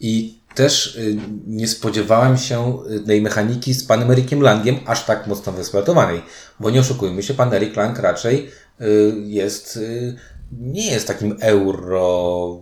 I 0.00 0.38
też 0.54 0.96
y, 0.96 1.16
nie 1.46 1.68
spodziewałem 1.68 2.38
się 2.38 2.78
y, 2.90 3.00
tej 3.00 3.22
mechaniki 3.22 3.74
z 3.74 3.84
panem 3.84 4.10
Erikiem 4.10 4.40
Langiem 4.40 4.80
aż 4.86 5.04
tak 5.04 5.26
mocno 5.26 5.52
wyeksploatowanej. 5.52 6.22
Bo 6.60 6.70
nie 6.70 6.80
oszukujmy 6.80 7.22
się, 7.22 7.34
pan 7.34 7.54
Erik 7.54 7.76
Lang 7.76 7.98
raczej 7.98 8.50
y, 8.80 9.14
jest, 9.26 9.78
nie 10.52 10.90
jest 10.90 11.06
takim 11.06 11.36
euro 11.40 12.60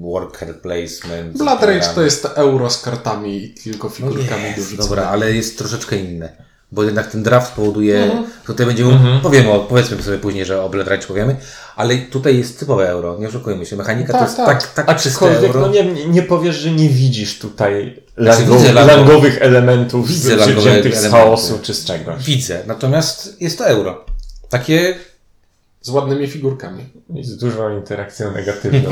worker 0.00 0.60
placement. 0.60 1.38
Blood 1.38 1.62
Rage 1.62 1.94
to 1.94 2.02
jest 2.02 2.24
euro 2.34 2.70
z 2.70 2.82
kartami 2.82 3.44
i 3.44 3.54
tylko 3.54 3.88
No 3.88 3.94
figurkami 3.94 4.54
do 4.54 4.60
jest, 4.60 4.76
dobra, 4.76 5.08
ale 5.08 5.32
jest 5.32 5.58
troszeczkę 5.58 5.96
inne. 5.96 6.47
Bo 6.72 6.82
jednak 6.84 7.06
ten 7.10 7.22
draft 7.22 7.52
powoduje, 7.52 8.02
Mhm. 8.04 8.24
tutaj 8.46 8.66
będziemy, 8.66 8.98
powiemy, 9.22 9.50
o- 9.52 9.60
powiedzmy 9.60 10.02
sobie 10.02 10.18
później, 10.18 10.44
że 10.44 10.62
o 10.62 10.68
Blood 10.68 10.88
Rage 10.88 11.06
powiemy, 11.06 11.36
ale 11.76 11.98
tutaj 11.98 12.38
jest 12.38 12.58
typowe 12.60 12.88
euro, 12.90 13.16
nie 13.18 13.28
oszukujmy 13.28 13.66
się, 13.66 13.76
mechanika 13.76 14.12
to 14.12 14.18
Tak, 14.18 14.28
jest 14.28 14.36
tak. 14.36 14.62
tak, 14.74 14.86
tak, 14.86 14.96
czyste 14.96 15.10
Aczkolwiek, 15.10 15.42
euro. 15.42 15.60
no 15.60 15.68
nie, 15.68 15.84
nie 16.06 16.22
powiesz, 16.22 16.56
że 16.56 16.70
nie 16.70 16.88
widzisz 16.88 17.38
tutaj 17.38 18.02
Znaczy, 18.18 18.38
lango, 18.40 18.56
widzę 18.56 18.72
lango- 18.72 18.86
langowych 18.86 19.42
elementów 19.42 20.08
Widzę 20.08 20.34
z- 20.36 20.38
langowe 20.38 20.62
z 20.62 20.66
elementy. 20.66 21.10
chaosu 21.10 21.58
czy 21.62 21.74
z 21.74 21.84
czegoś. 21.84 22.24
Widzę, 22.24 22.62
natomiast 22.66 23.36
jest 23.40 23.58
to 23.58 23.66
euro. 23.66 24.04
Takie, 24.48 24.94
Z 25.80 25.88
ładnymi 25.88 26.26
figurkami. 26.26 26.84
Jest 27.14 27.40
dużą 27.40 27.76
interakcją 27.76 28.32
negatywną. 28.32 28.90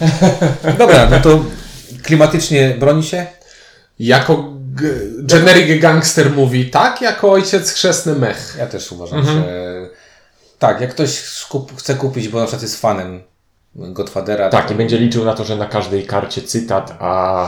dobra, 0.78 1.08
no 1.10 1.20
to 1.20 1.44
klimatycznie 2.02 2.76
broni 2.80 3.02
się, 3.02 3.26
Jako 3.98 4.52
generic 5.22 5.82
gangster 5.82 6.30
mówi 6.30 6.70
tak, 6.70 7.00
jako 7.00 7.32
ojciec 7.32 7.72
chrzestny 7.72 8.14
mech. 8.14 8.56
ja 8.58 8.66
też 8.66 8.92
uważam, 8.92 9.18
Mhm. 9.18 9.36
że 9.42 9.88
tak, 10.58 10.80
jak 10.80 10.90
ktoś 10.90 11.10
skup, 11.10 11.76
chce 11.78 11.94
kupić, 11.94 12.28
bo 12.28 12.38
na 12.38 12.44
przykład 12.44 12.62
jest 12.62 12.80
fanem 12.80 13.22
Godfathera, 13.74 14.48
Tak, 14.50 14.66
to- 14.68 14.74
i 14.74 14.76
będzie 14.76 14.98
liczył 14.98 15.24
na 15.24 15.34
to, 15.34 15.44
że 15.44 15.56
na 15.56 15.66
każdej 15.66 16.06
karcie 16.06 16.42
cytat, 16.42 16.96
a, 17.00 17.44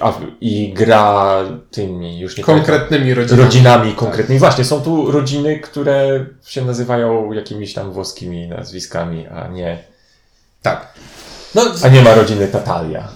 a 0.00 0.12
i 0.40 0.72
gra 0.74 1.36
tymi 1.70 2.20
już 2.20 2.36
nie 2.36 2.44
Konkretnymi 2.44 3.14
rodzinami. 3.14 3.42
rodzinami 3.44 3.92
konkretnymi. 3.94 4.38
Właśnie, 4.38 4.64
są 4.64 4.80
tu 4.80 5.10
rodziny, 5.10 5.58
które 5.60 6.26
się 6.46 6.64
nazywają 6.64 7.32
jakimiś 7.32 7.74
tam 7.74 7.92
włoskimi 7.92 8.48
nazwiskami, 8.48 9.26
a 9.28 9.48
nie, 9.48 9.78
tak. 10.62 10.86
No, 11.54 11.62
a 11.84 11.88
nie 11.88 12.02
ma 12.02 12.14
rodziny 12.14 12.48
Tatalia. 12.48 13.08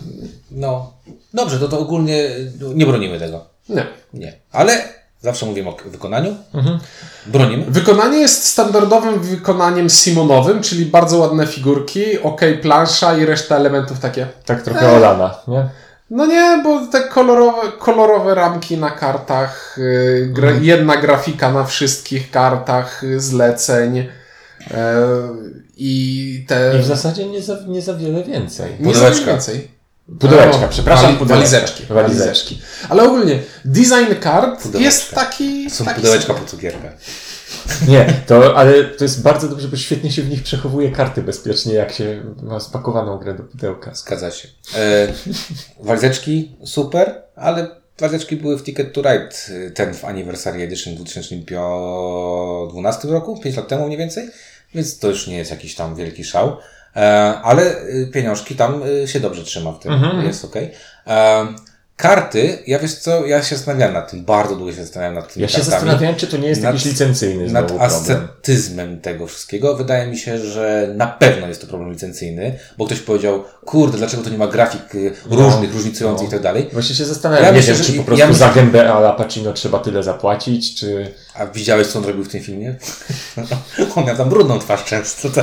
no, 0.51 0.93
dobrze, 1.35 1.59
to, 1.59 1.69
to 1.69 1.79
ogólnie 1.79 2.31
nie 2.75 2.87
bronimy 2.87 3.19
tego. 3.19 3.45
Nie. 3.69 3.87
Nie. 4.15 4.33
Ale 4.53 4.79
zawsze 5.21 5.47
mówimy 5.47 5.69
o 5.71 5.77
wykonaniu. 5.87 6.35
Mhm. 6.55 6.79
Bronimy. 7.27 7.65
Wykonanie 7.69 8.19
jest 8.19 8.45
standardowym 8.45 9.21
wykonaniem 9.21 9.91
Simonowym, 9.91 10.63
czyli 10.63 10.87
bardzo 10.87 11.19
ładne 11.19 11.47
figurki, 11.47 12.19
ok 12.23 12.41
plansza 12.63 13.17
i 13.19 13.25
reszta 13.25 13.57
elementów 13.57 13.99
takie. 13.99 14.27
Tak 14.45 14.63
trochę 14.63 14.93
Olana, 14.93 15.35
nie? 15.49 15.69
No 16.11 16.27
nie, 16.27 16.61
bo 16.65 16.87
te 16.87 17.01
kolorowe, 17.01 17.73
kolorowe 17.79 18.35
ramki 18.35 18.77
na 18.77 18.91
kartach, 18.91 19.77
yy, 19.79 20.29
gra, 20.33 20.51
jedna 20.51 20.97
grafika 20.97 21.53
na 21.53 21.65
wszystkich 21.65 22.31
kartach 22.31 23.03
yy, 23.03 23.21
zleceń 23.21 23.97
yy, 23.97 24.07
i 25.77 26.45
te... 26.49 26.79
I 26.79 26.83
w 26.83 26.87
zasadzie 26.87 27.27
nie 27.27 27.43
za, 27.43 27.57
nie 27.67 27.83
za 27.83 27.95
wiele 27.95 28.25
więcej. 28.25 28.73
nie 28.81 28.95
za 28.95 29.01
Pudełeczka. 29.01 29.27
więcej. 29.27 29.76
Pudełeczka, 30.21 30.67
O, 30.67 30.69
przepraszam, 30.69 31.05
wali, 31.07 31.17
pudełeczka. 31.17 31.51
Walizeczki, 31.51 31.87
Walizeczki. 31.87 32.19
walizeczki. 32.25 32.59
Ale 32.89 33.03
ogólnie 33.03 33.39
design 33.65 34.15
kart 34.21 34.63
Pudełeczka. 34.63 34.85
jest 34.85 35.11
taki... 35.11 35.71
Są 35.71 35.85
taki 35.85 35.97
pudełeczka 36.01 36.27
sobie. 36.33 36.41
po 36.41 36.47
cukierkach. 36.47 36.93
Nie, 37.89 38.13
to, 38.27 38.57
ale 38.57 38.85
to 38.85 39.05
jest 39.05 39.23
bardzo 39.23 39.49
dobrze, 39.49 39.69
bo 39.69 39.77
świetnie 39.77 40.13
się 40.13 40.23
w 40.23 40.31
nich 40.31 40.43
przechowuje 40.43 40.93
karty 40.93 41.23
bezpiecznie, 41.23 41.75
jak 41.75 41.93
się 41.93 42.23
ma 42.43 42.61
spakowaną 42.61 43.19
grę 43.19 43.35
do 43.35 43.43
pudełka. 43.43 43.95
Zgadza 43.95 44.31
się. 44.31 44.49
E, 44.77 45.09
walizeczki 45.81 46.57
super, 46.65 47.23
ale 47.37 47.69
walizeczki 47.99 48.37
były 48.37 48.59
w 48.59 48.63
Ticket 48.63 48.93
to 48.93 49.03
Ride, 49.03 49.29
ten 49.75 49.95
w 49.95 50.05
Anniversary 50.05 50.63
Edition 50.63 50.93
w 50.95 50.97
2012 50.97 53.09
roku, 53.09 53.41
5 53.41 53.57
lat 53.57 53.69
temu 53.69 53.87
mniej 53.87 53.99
więcej, 53.99 54.29
więc 54.75 54.99
to 54.99 55.09
już 55.09 55.27
nie 55.27 55.37
jest 55.37 55.51
jakiś 55.51 55.75
tam 55.75 55.97
wielki 55.97 56.25
szał. 56.25 56.57
E, 56.97 57.01
ale 57.43 57.63
y, 57.83 58.11
pieniążki 58.13 58.55
tam 58.57 58.83
y, 58.83 59.09
się 59.09 59.21
dobrze 59.21 59.45
trzyma 59.45 59.73
w 59.73 59.79
tym, 59.79 59.93
Mhm. 59.93 60.27
jest 60.27 60.45
ok. 60.45 60.55
E, 61.07 61.47
karty, 61.97 62.59
ja 62.67 62.79
wiesz 62.79 62.95
co, 62.95 63.27
ja 63.27 63.43
się 63.43 63.57
zastanawiałem 63.57 63.95
nad 63.95 64.11
tym, 64.11 64.25
bardzo 64.25 64.57
długo 64.57 64.73
się 64.73 64.83
zastanawiałem 64.83 65.15
nad 65.15 65.33
tymi 65.33 65.43
Ja 65.43 65.49
się 65.49 65.55
kartami. 65.57 65.71
zastanawiałem, 65.71 66.17
czy 66.17 66.27
to 66.27 66.37
nie 66.37 66.49
jest 66.49 66.63
Nad- 66.63 66.75
jakiś 66.75 66.85
licencyjny 66.93 67.43
nad 67.43 67.51
znowu 67.51 67.67
problem. 67.67 67.91
ascetyzmem 67.91 69.01
tego 69.01 69.27
wszystkiego. 69.27 69.77
Wydaje 69.77 70.07
mi 70.11 70.19
się, 70.19 70.39
że 70.39 70.93
na 70.97 71.07
pewno 71.07 71.49
jest 71.49 71.61
to 71.61 71.67
problem 71.67 71.91
licencyjny, 71.93 72.59
bo 72.79 72.87
ktoś 72.87 72.99
powiedział, 73.01 73.45
kurde, 73.65 73.99
dlaczego 73.99 74.23
to 74.23 74.31
nie 74.31 74.39
ma 74.39 74.47
grafik 74.47 74.95
y, 74.95 75.13
różnych, 75.31 75.75
różnicujących 75.75 76.23
no. 76.25 76.29
i 76.29 76.31
tak 76.33 76.43
dalej. 76.43 76.69
Właśnie 76.73 76.95
się 76.97 77.05
zastanawiam, 77.05 77.45
Ja 77.45 77.51
nie 77.51 77.57
myślę, 77.57 77.75
wiem, 77.75 77.83
że- 77.83 77.87
czy 77.87 77.93
po 77.93 77.99
ja 77.99 78.05
prostu 78.05 78.27
myślę- 78.27 78.47
za 78.49 78.55
gębę 78.55 78.93
Ala 78.93 79.13
Pacino 79.13 79.53
trzeba 79.53 79.79
tyle 79.79 80.03
zapłacić, 80.03 80.81
czy... 80.81 81.15
A 81.39 81.47
widziałeś, 81.47 81.87
co 81.87 81.99
on 81.99 82.05
robił 82.05 82.25
w 82.25 82.29
tym 82.29 82.43
filmie? 82.43 82.75
on 83.97 84.05
miał 84.05 84.17
tam 84.17 84.29
brudną 84.29 84.59
twarz 84.59 84.85
często. 84.85 85.31
To, 85.31 85.43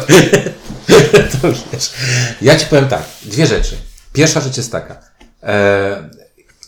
to 1.41 1.47
wiesz. 1.73 1.93
Ja 2.41 2.55
ci 2.55 2.65
powiem 2.65 2.87
tak, 2.87 3.03
dwie 3.23 3.47
rzeczy. 3.47 3.75
Pierwsza 4.13 4.41
rzecz 4.41 4.57
jest 4.57 4.71
taka. 4.71 4.97
E, 5.43 6.09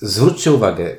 zwróćcie 0.01 0.51
uwagę, 0.51 0.96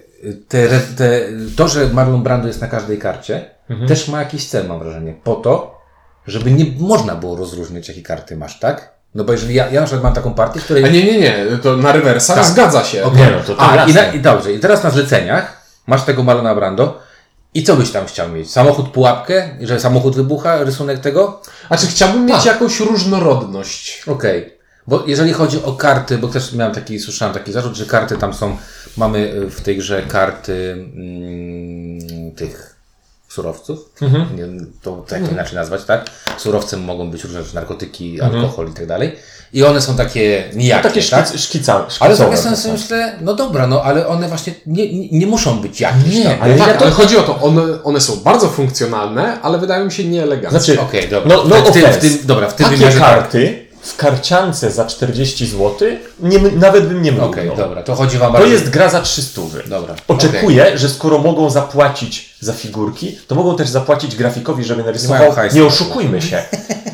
te, 0.49 0.69
te, 0.97 1.21
to, 1.57 1.69
że 1.69 1.89
Marlon 1.89 2.23
Brando 2.23 2.49
jest 2.49 2.61
na 2.61 2.69
każdej 2.69 2.99
karcie, 2.99 3.51
też 3.89 4.09
ma 4.09 4.19
jakiś 4.19 4.49
cel, 4.49 4.69
mam 4.69 4.79
wrażenie. 4.79 5.15
Po 5.25 5.35
to, 5.35 5.81
żeby 6.27 6.53
nie 6.53 6.65
można 6.79 7.15
było 7.15 7.37
rozróżnić, 7.37 7.89
jakie 7.89 8.03
karty 8.03 8.37
masz, 8.37 8.59
tak? 8.59 8.97
No 9.15 9.25
bo 9.25 9.33
jeżeli 9.33 9.55
ja, 9.55 9.71
ja 9.71 9.81
na 9.81 9.87
przykład 9.87 10.03
mam 10.05 10.15
taką 10.15 10.35
partię, 10.35 10.61
w 10.61 10.65
której... 10.65 10.85
A 10.85 10.89
nie, 10.89 11.05
nie, 11.05 11.21
nie, 11.21 11.59
to 11.63 11.77
na 11.77 11.93
rewersa 11.93 12.35
Tak. 12.35 12.45
zgadza 12.45 12.85
się. 12.85 13.11
Nie 13.17 13.31
no, 13.31 13.41
to, 13.47 13.55
to 13.55 13.61
A, 13.61 13.85
i, 13.85 13.95
na, 13.95 14.13
i 14.13 14.21
dobrze, 14.21 14.53
i 14.53 14.61
teraz 14.61 14.85
na 14.85 14.91
zleceniach 14.91 15.63
masz 15.87 16.03
tego 16.03 16.23
Marlona 16.23 16.55
Brando 16.55 17.06
i 17.57 17.63
co 17.65 17.77
byś 17.77 17.91
tam 17.91 18.07
chciał 18.07 18.29
mieć? 18.29 18.51
Samochód 18.51 18.89
pułapkę? 18.89 19.49
Że 19.61 19.81
samochód 19.81 20.17
wybucha? 20.17 20.65
Rysunek 20.65 20.99
tego? 20.99 21.41
A 21.69 21.77
czy 21.77 21.87
chciałbym 21.87 22.27
mieć 22.27 22.37
Tak. 22.37 22.47
jakąś 22.47 22.81
różnorodność? 22.81 24.03
Okej. 24.07 24.57
Bo 24.87 25.05
jeżeli 25.07 25.33
chodzi 25.33 25.63
o 25.63 25.73
karty, 25.73 26.19
bo 26.19 26.29
też 26.29 26.53
miałem 26.53 26.75
taki, 26.75 26.99
słyszałem 26.99 27.35
taki 27.35 27.53
zarzut, 27.53 27.75
że 27.77 27.87
karty 27.87 28.17
tam 28.19 28.35
są, 28.35 28.57
mamy 28.97 29.19
y, 29.35 29.51
w 29.51 29.61
tej 29.61 29.77
grze 29.77 30.03
karty 30.03 30.73
mm, 30.73 32.35
tych 32.35 32.76
surowców, 33.37 33.79
nie, 34.37 34.45
to 34.83 35.05
tak 35.09 35.33
inaczej 35.33 35.55
nazwać, 35.55 35.85
tak? 35.85 36.11
Surowcem 36.39 36.85
mogą 36.85 37.11
być 37.11 37.25
różne 37.25 37.43
rzeczy, 37.43 37.55
narkotyki, 37.55 38.21
alkohol 38.21 38.69
i 38.71 38.73
tak 38.75 38.87
dalej. 38.87 39.13
I 39.53 39.65
one 39.65 39.81
są 39.81 39.97
takie 39.97 40.45
nijakie, 40.55 40.83
No 40.89 40.95
takie 40.95 41.09
tak? 41.11 41.27
szkic, 41.29 41.41
szkica, 41.41 41.87
Ale 42.01 42.15
z 42.17 42.19
drugiej 42.19 42.39
strony 42.39 42.57
sobie 42.57 42.75
myślę, 42.75 43.19
no 43.21 43.35
dobra, 43.35 43.67
no 43.67 43.83
ale 43.83 44.07
one 44.07 44.29
właśnie 44.29 44.55
nie, 44.67 45.09
nie, 45.13 45.27
muszą 45.27 45.59
być 45.61 45.81
jakieś 45.81 46.15
Nie, 46.15 46.25
tam. 46.25 46.37
ale 46.41 46.57
tak, 46.59 46.77
to- 46.79 46.85
ale 46.85 46.91
chodzi 46.95 47.17
o 47.17 47.23
to, 47.23 47.41
one, 47.41 47.83
one 47.85 48.01
są 48.01 48.17
bardzo 48.17 48.49
funkcjonalne, 48.49 49.41
ale 49.43 49.59
wydają 49.59 49.85
mi 49.85 49.93
się 49.93 50.05
nieeleganckie. 50.05 50.61
Znaczy, 50.61 50.81
Okej, 50.81 51.09
dobra. 51.09 51.37
No, 51.37 51.45
no 51.45 51.57
w, 51.57 51.71
tym, 51.73 51.87
w 51.93 51.97
tym, 51.97 52.19
dobra, 52.25 52.49
w 52.49 52.55
tym 52.55 52.65
Takie 52.65 52.77
wymiarze 52.77 52.99
tak. 53.01 53.09
karty 53.19 53.66
w 53.87 53.97
karciance 53.97 54.71
za 54.71 54.85
40 54.87 55.47
zł 55.47 55.89
nie, 56.21 56.39
nawet 56.39 56.89
bym 56.89 57.03
nie 57.03 57.13
mówił. 57.13 57.27
Okej, 57.29 57.49
no. 57.49 57.57
dobra, 57.57 57.83
to 57.83 57.95
chodzi 57.95 58.19
wam 58.19 58.33
To 58.33 58.39
bardziej... 58.39 58.53
jest 58.53 58.71
gra 58.71 58.89
za 58.89 59.01
300. 59.01 59.41
Dobra. 59.67 59.95
Oczekuję, 60.09 60.79
że 60.79 60.89
skoro 60.89 61.19
mogą 61.19 61.51
zapłacić 61.51 62.35
za 62.41 62.53
figurki, 62.53 63.19
to 63.27 63.35
mogą 63.35 63.57
też 63.57 63.69
zapłacić 63.69 64.17
grafikowi, 64.17 64.65
żeby 64.65 64.85
narysował. 64.85 65.33
Nie 65.53 65.65
oszukujmy 65.65 66.23
się. 66.23 66.43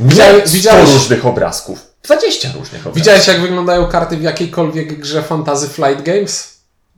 Nie 0.00 0.08
Widziałeś- 0.08 0.42
100 0.48 0.52
widziałeś- 0.56 0.92
różnych 0.92 1.26
obrazków. 1.26 1.86
20 2.04 2.48
różnych 2.48 2.80
obrazków. 2.80 2.94
Widziałeś, 2.94 3.26
jak 3.26 3.40
wyglądają 3.40 3.86
karty 3.86 4.16
w 4.16 4.22
jakiejkolwiek 4.22 5.00
grze 5.00 5.22
Fantasy 5.22 5.68
Flight 5.68 6.02
Games? 6.02 6.52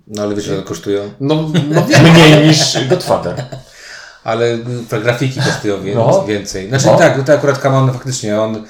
No 0.07 0.23
ale 0.23 0.35
wiesz, 0.35 0.47
ile 0.47 0.55
one 0.57 0.65
kosztują? 0.65 1.11
No, 1.21 1.35
no 1.71 1.85
wiem. 1.89 2.13
Mniej 2.13 2.47
niż 2.49 2.89
Godfather. 2.89 3.45
Ale 4.25 4.59
grafiki 5.03 5.41
kosztują 5.41 5.77
No. 5.95 6.25
więcej. 6.25 6.69
Znaczy 6.69 6.87
No. 6.87 6.97
tak, 6.97 7.25
to 7.27 7.33
akurat 7.33 7.59
Kaman 7.59 7.93
faktycznie, 7.93 8.41
on 8.41 8.65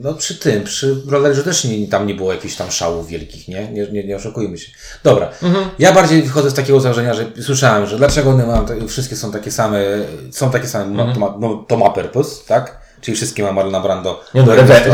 no 0.00 0.14
przy 0.14 0.34
tym, 0.34 0.64
przy 0.64 0.96
rollerze 1.08 1.42
też 1.42 1.64
nie, 1.64 1.88
tam 1.88 2.06
nie 2.06 2.14
było 2.14 2.32
jakichś 2.32 2.54
tam 2.56 2.70
szałów 2.70 3.08
wielkich, 3.08 3.48
nie? 3.48 3.72
Nie, 3.72 3.86
nie, 3.92 4.04
nie 4.04 4.16
oszukujmy 4.16 4.58
się. 4.58 4.72
Dobra, 5.04 5.30
ja 5.78 5.92
bardziej 5.92 6.22
wychodzę 6.22 6.50
z 6.50 6.54
takiego 6.54 6.80
założenia, 6.80 7.14
że 7.14 7.24
słyszałem, 7.42 7.86
że 7.86 7.96
dlaczego 7.96 8.30
one 8.30 8.46
mają, 8.46 8.88
wszystkie 8.88 9.16
są 9.16 9.32
takie 9.32 9.50
same, 9.50 9.78
są 10.30 10.50
takie 10.50 10.68
same, 10.68 10.86
ma- 11.04 11.14
to, 11.14 11.20
ma, 11.20 11.34
no, 11.40 11.64
to 11.68 11.76
ma 11.76 11.90
purpose, 11.90 12.36
tak? 12.46 12.86
Czyli 13.00 13.16
wszystkie 13.16 13.42
ma 13.42 13.52
Marlona 13.52 13.80
Brando. 13.80 14.20
Nie 14.34 14.42
no, 14.42 14.52
rewer- 14.52 14.84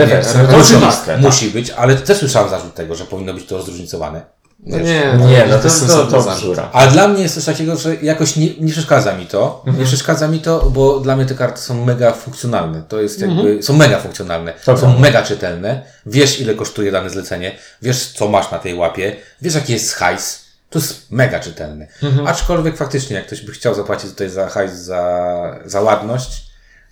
No 0.43 0.49
to 0.49 0.59
musi- 0.59 0.75
oczywiste, 0.77 1.07
tak. 1.13 1.21
Musi 1.21 1.51
być, 1.51 1.71
ale 1.71 1.95
też 1.95 2.19
słyszałem 2.19 2.51
zarzut 2.51 2.75
tego, 2.75 2.95
że 2.95 3.05
powinno 3.05 3.35
być 3.35 3.47
to 3.47 3.57
rozróżnicowane. 3.57 4.23
No 4.67 4.79
Wiesz? 4.79 4.87
nie, 4.87 5.27
Nie, 5.27 5.39
no 5.47 5.57
to, 5.57 5.57
to, 5.59 5.63
bezsensowny 5.65 6.11
to 6.25 6.31
bzdura. 6.35 6.71
A 6.73 6.87
dla 6.87 7.09
mnie 7.09 7.23
jest 7.23 7.35
coś 7.35 7.45
takiego, 7.45 7.77
że 7.77 7.97
jakoś 7.97 8.37
nie, 8.37 8.55
nie 8.61 8.73
przeszkadza 8.73 9.17
mi 9.17 9.27
to. 9.27 9.65
Nie 9.79 9.85
przeszkadza 9.85 10.29
mi 10.29 10.41
to, 10.41 10.71
bo 10.71 11.01
dla 11.01 11.17
mnie 11.17 11.27
te 11.27 11.35
karty 11.35 11.61
są 11.61 11.85
mega 11.85 12.13
funkcjonalne. 12.13 12.83
To 12.89 13.01
jest 13.01 13.21
jakby, 13.21 13.63
są 13.63 13.73
mega 13.77 14.01
funkcjonalne. 14.01 14.53
To 14.65 14.77
są 14.77 14.83
prawda. 14.83 15.01
mega 15.01 15.23
czytelne. 15.23 15.83
Wiesz, 16.07 16.41
ile 16.41 16.55
kosztuje 16.55 16.93
dane 16.93 17.11
zlecenie. 17.11 17.59
Wiesz, 17.83 18.07
co 18.13 18.29
masz 18.29 18.51
na 18.51 18.59
tej 18.59 18.75
łapie. 18.75 19.17
Wiesz, 19.43 19.55
jaki 19.55 19.73
jest 19.73 19.93
hajs. 19.95 20.43
To 20.71 20.79
jest 20.79 21.11
mega 21.11 21.41
czytelne. 21.41 21.87
Aczkolwiek 22.27 22.77
faktycznie, 22.77 23.17
jak 23.17 23.27
ktoś 23.27 23.41
by 23.41 23.53
chciał 23.53 23.75
zapłacić 23.75 24.11
tutaj 24.11 24.31
za 24.31 24.49
hajs, 24.49 24.73
za, 24.73 25.61
za 25.65 25.81
ładność, 25.81 26.47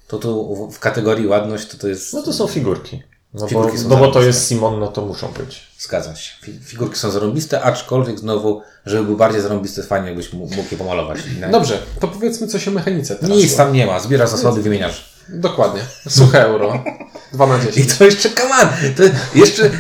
to 0.08 0.18
tu 0.18 0.54
w- 0.68 0.74
w 0.74 0.78
kategorii 0.78 1.26
ładność 1.26 1.66
to 1.66 1.76
to 1.78 1.88
jest... 1.88 2.12
No 2.12 2.22
to 2.22 2.32
są 2.32 2.46
figurki. 2.46 3.02
No 3.34 3.46
bo, 3.52 3.70
no 3.88 3.96
bo 3.96 4.08
to 4.10 4.22
jest 4.22 4.48
Simon, 4.48 4.80
no 4.80 4.88
to 4.88 5.02
muszą 5.06 5.28
być. 5.28 5.66
Zgadza 5.78 6.16
się. 6.16 6.32
Fi- 6.42 6.58
Figurki 6.64 6.98
są 6.98 7.10
zarąbiste, 7.10 7.62
aczkolwiek 7.62 8.18
znowu, 8.18 8.62
żeby 8.86 9.04
były 9.04 9.16
bardziej 9.16 9.40
zarąbiste, 9.42 9.82
fajnie 9.82 10.08
jakbyś 10.08 10.32
mógł 10.32 10.54
je 10.70 10.78
pomalować. 10.78 11.18
Dobrze, 11.52 11.78
to 12.00 12.08
powiedzmy 12.08 12.46
coś 12.48 12.68
o 12.68 12.70
mechanice 12.70 13.16
teraz. 13.16 13.36
Nic 13.36 13.56
tam 13.56 13.72
nie 13.72 13.86
ma, 13.86 14.00
zbierasz 14.00 14.30
zasady, 14.30 14.62
wymieniasz. 14.62 15.14
Dokładnie. 15.28 15.80
Suche 16.08 16.42
euro. 16.42 16.84
2 17.32 17.46
na 17.46 17.58
10. 17.58 17.76
I 17.76 17.86
to 17.98 18.04
jeszcze 18.04 18.28
kaman, 18.28 18.68
to 18.96 19.02
jeszcze, 19.38 19.70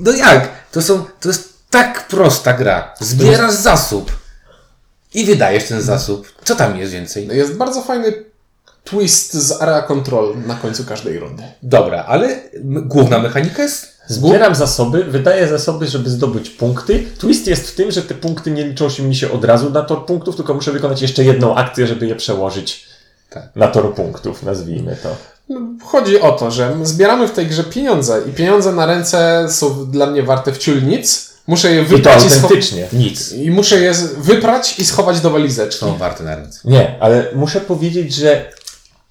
no 0.00 0.12
jak? 0.12 0.48
To 0.72 0.82
są, 0.82 1.04
to 1.20 1.28
jest 1.28 1.52
tak 1.70 2.08
prosta 2.08 2.52
gra. 2.52 2.94
Zbierasz 3.00 3.52
zasób 3.54 4.12
i 5.14 5.24
wydajesz 5.26 5.64
ten 5.64 5.82
zasób. 5.82 6.32
Co 6.44 6.56
tam 6.56 6.78
jest 6.78 6.92
więcej? 6.92 7.28
Jest 7.28 7.54
bardzo 7.54 7.82
fajny 7.82 8.12
twist 8.90 9.34
z 9.34 9.62
area 9.62 9.82
control 9.82 10.34
na 10.46 10.54
końcu 10.54 10.84
każdej 10.84 11.18
rundy. 11.18 11.42
Dobra, 11.62 12.04
ale 12.08 12.40
główna 12.64 13.18
mechanika 13.18 13.62
jest 13.62 13.96
Zbieram 14.08 14.54
zasoby, 14.54 15.04
wydaję 15.04 15.48
zasoby, 15.48 15.86
żeby 15.86 16.10
zdobyć 16.10 16.50
punkty. 16.50 17.04
Twist 17.18 17.46
jest 17.46 17.70
w 17.70 17.74
tym, 17.74 17.90
że 17.90 18.02
te 18.02 18.14
punkty 18.14 18.50
nie 18.50 18.64
liczą 18.64 18.88
się 18.90 19.02
mi 19.02 19.16
się 19.16 19.32
od 19.32 19.44
razu 19.44 19.70
na 19.70 19.82
tor 19.82 20.06
punktów, 20.06 20.36
tylko 20.36 20.54
muszę 20.54 20.72
wykonać 20.72 21.02
jeszcze 21.02 21.24
jedną 21.24 21.54
akcję, 21.54 21.86
żeby 21.86 22.06
je 22.06 22.14
przełożyć 22.16 22.86
Tak. 23.30 23.42
na 23.56 23.68
tor 23.68 23.94
punktów, 23.94 24.42
nazwijmy 24.42 24.96
to. 25.02 25.16
No, 25.48 25.60
Chodzi 25.84 26.20
o 26.20 26.32
to, 26.32 26.50
że 26.50 26.76
zbieramy 26.82 27.28
w 27.28 27.32
tej 27.32 27.46
grze 27.46 27.64
pieniądze 27.64 28.20
i 28.28 28.32
pieniądze 28.32 28.72
na 28.72 28.86
ręce 28.86 29.46
są 29.50 29.90
dla 29.90 30.06
mnie 30.06 30.22
warte 30.22 30.52
wciul 30.52 30.82
nic. 30.82 31.30
Muszę 31.46 31.72
je 31.72 31.82
I 31.82 31.84
to 31.84 31.90
wyprać 31.90 32.24
i, 32.24 32.28
scho- 32.28 32.42
autentycznie. 32.42 32.88
nic. 32.92 33.32
i 33.32 33.50
muszę 33.50 33.80
je 33.80 33.92
wyprać 34.18 34.78
i 34.78 34.84
schować 34.84 35.20
do 35.20 35.30
walizeczki. 35.30 35.80
Są 35.80 35.96
warte 35.98 36.24
na 36.24 36.36
ręce. 36.36 36.60
Nie, 36.64 36.96
ale 37.00 37.26
muszę 37.34 37.60
powiedzieć, 37.60 38.14
że 38.14 38.50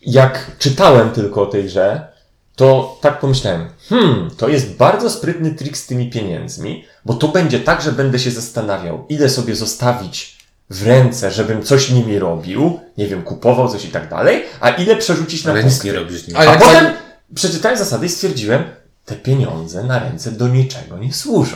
jak 0.05 0.51
czytałem 0.59 1.09
tylko 1.11 1.41
o 1.41 1.45
tej 1.45 1.63
grze, 1.63 2.07
to 2.55 2.97
tak 3.01 3.19
pomyślałem, 3.19 3.69
hmm, 3.89 4.29
to 4.37 4.49
jest 4.49 4.73
bardzo 4.75 5.09
sprytny 5.09 5.51
trik 5.55 5.77
z 5.77 5.87
tymi 5.87 6.09
pieniędzmi, 6.09 6.85
bo 7.05 7.13
to 7.13 7.27
będzie 7.27 7.59
tak, 7.59 7.81
że 7.81 7.91
będę 7.91 8.19
się 8.19 8.31
zastanawiał, 8.31 9.05
ile 9.09 9.29
sobie 9.29 9.55
zostawić 9.55 10.37
w 10.69 10.87
ręce, 10.87 11.31
żebym 11.31 11.63
coś 11.63 11.89
nimi 11.91 12.19
robił, 12.19 12.79
nie 12.97 13.07
wiem, 13.07 13.23
kupował 13.23 13.69
coś 13.69 13.85
i 13.85 13.87
tak 13.87 14.09
dalej, 14.09 14.43
a 14.59 14.69
ile 14.69 14.95
przerzucić 14.95 15.43
na 15.45 15.51
Ale 15.51 15.61
punkty. 15.63 15.87
nie 15.87 15.93
robisz 15.93 16.21
z 16.21 16.27
nim. 16.27 16.37
A 16.37 16.39
A 16.39 16.57
potem 16.57 16.85
tak- 16.85 16.95
przeczytałem 17.35 17.77
zasady 17.77 18.05
i 18.05 18.09
stwierdziłem, 18.09 18.63
te 19.05 19.15
pieniądze 19.15 19.83
na 19.83 19.99
ręce 19.99 20.31
do 20.31 20.47
niczego 20.47 20.97
nie 20.97 21.13
służą. 21.13 21.55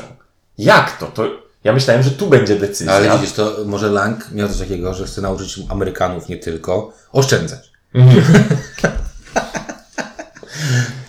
Jak 0.58 0.98
to? 0.98 1.06
To 1.06 1.24
ja 1.64 1.74
myślałem, 1.74 2.04
że 2.04 2.12
tu 2.12 2.28
będzie 2.28 2.56
decyzja. 2.56 2.86
No, 2.86 2.94
ale 2.94 3.20
widzisz, 3.20 3.34
to 3.34 3.56
może 3.66 3.90
Lang 3.90 4.32
miał 4.32 4.48
coś 4.48 4.58
takiego, 4.58 4.94
że 4.94 5.06
chce 5.06 5.22
nauczyć 5.22 5.60
Amerykanów 5.70 6.30
nie 6.30 6.38
tylko 6.38 6.94
oszczędzać. 7.12 7.69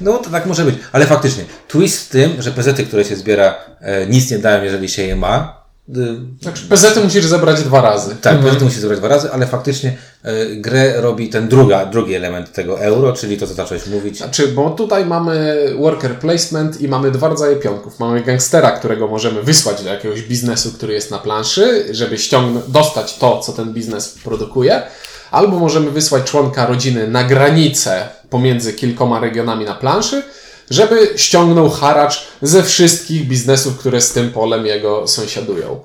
No 0.01 0.19
to 0.19 0.31
tak 0.31 0.47
może 0.47 0.65
być, 0.65 0.75
ale 0.93 1.07
faktycznie, 1.07 1.45
twist 1.69 2.07
w 2.07 2.09
tym, 2.09 2.43
że 2.43 2.51
pezety, 2.51 2.85
które 2.87 3.05
się 3.05 3.17
zbiera, 3.17 3.55
e, 3.81 4.07
nic 4.07 4.31
nie 4.31 4.39
dają, 4.39 4.65
jeżeli 4.65 4.89
się 4.89 5.03
je 5.03 5.17
ma. 5.17 5.61
Y, 5.89 6.43
Znaczy, 6.43 6.63
PZ 6.69 7.05
musisz 7.05 7.25
zebrać 7.25 7.63
dwa 7.63 7.81
razy. 7.81 8.17
tak, 8.17 8.39
pezety 8.39 8.65
musi 8.65 8.81
zebrać 8.81 8.99
dwa 8.99 9.09
razy, 9.09 9.33
ale 9.33 9.47
faktycznie 9.47 9.97
e, 10.23 10.47
grę 10.47 11.01
robi 11.01 11.29
ten 11.29 11.49
druga, 11.49 11.87
drugi 11.87 12.15
element 12.15 12.53
tego 12.53 12.81
euro, 12.81 13.13
czyli 13.13 13.37
to, 13.37 13.47
co 13.47 13.55
zacząłeś 13.55 13.87
mówić. 13.87 14.17
Znaczy, 14.17 14.49
bo 14.49 14.71
tutaj 14.71 15.07
mamy 15.07 15.57
worker 15.79 16.19
placement 16.19 16.81
i 16.81 16.89
mamy 16.89 17.11
dwa 17.11 17.29
rodzaje 17.29 17.57
pionków. 17.57 17.99
Mamy 17.99 18.23
gangstera, 18.23 18.71
którego 18.71 19.09
możemy 19.09 19.43
wysłać 19.43 19.83
do 19.83 19.91
jakiegoś 19.91 20.23
biznesu, 20.23 20.73
który 20.73 20.95
jest 20.95 21.11
na 21.11 21.19
planszy, 21.19 21.87
żeby 21.91 22.19
ściągnąć, 22.19 22.65
dostać 22.69 23.19
to, 23.19 23.41
co 23.41 23.53
ten 23.53 23.73
biznes 23.73 24.09
produkuje. 24.25 24.83
Albo 25.31 25.59
możemy 25.59 25.91
wysłać 25.91 26.25
członka 26.25 26.67
rodziny 26.67 27.09
na 27.09 27.25
granicę 27.25 28.09
pomiędzy 28.31 28.73
kilkoma 28.73 29.21
regionami 29.21 29.65
na 29.65 29.75
planszy, 29.75 30.23
żeby 30.71 31.09
ściągnął 31.17 31.71
haracz 31.71 32.27
ze 32.43 32.63
wszystkich 32.63 33.29
biznesów, 33.29 33.79
które 33.79 34.01
z 34.01 34.13
tym 34.13 34.31
polem 34.33 34.67
jego 34.67 35.09
sąsiadują. 35.09 35.83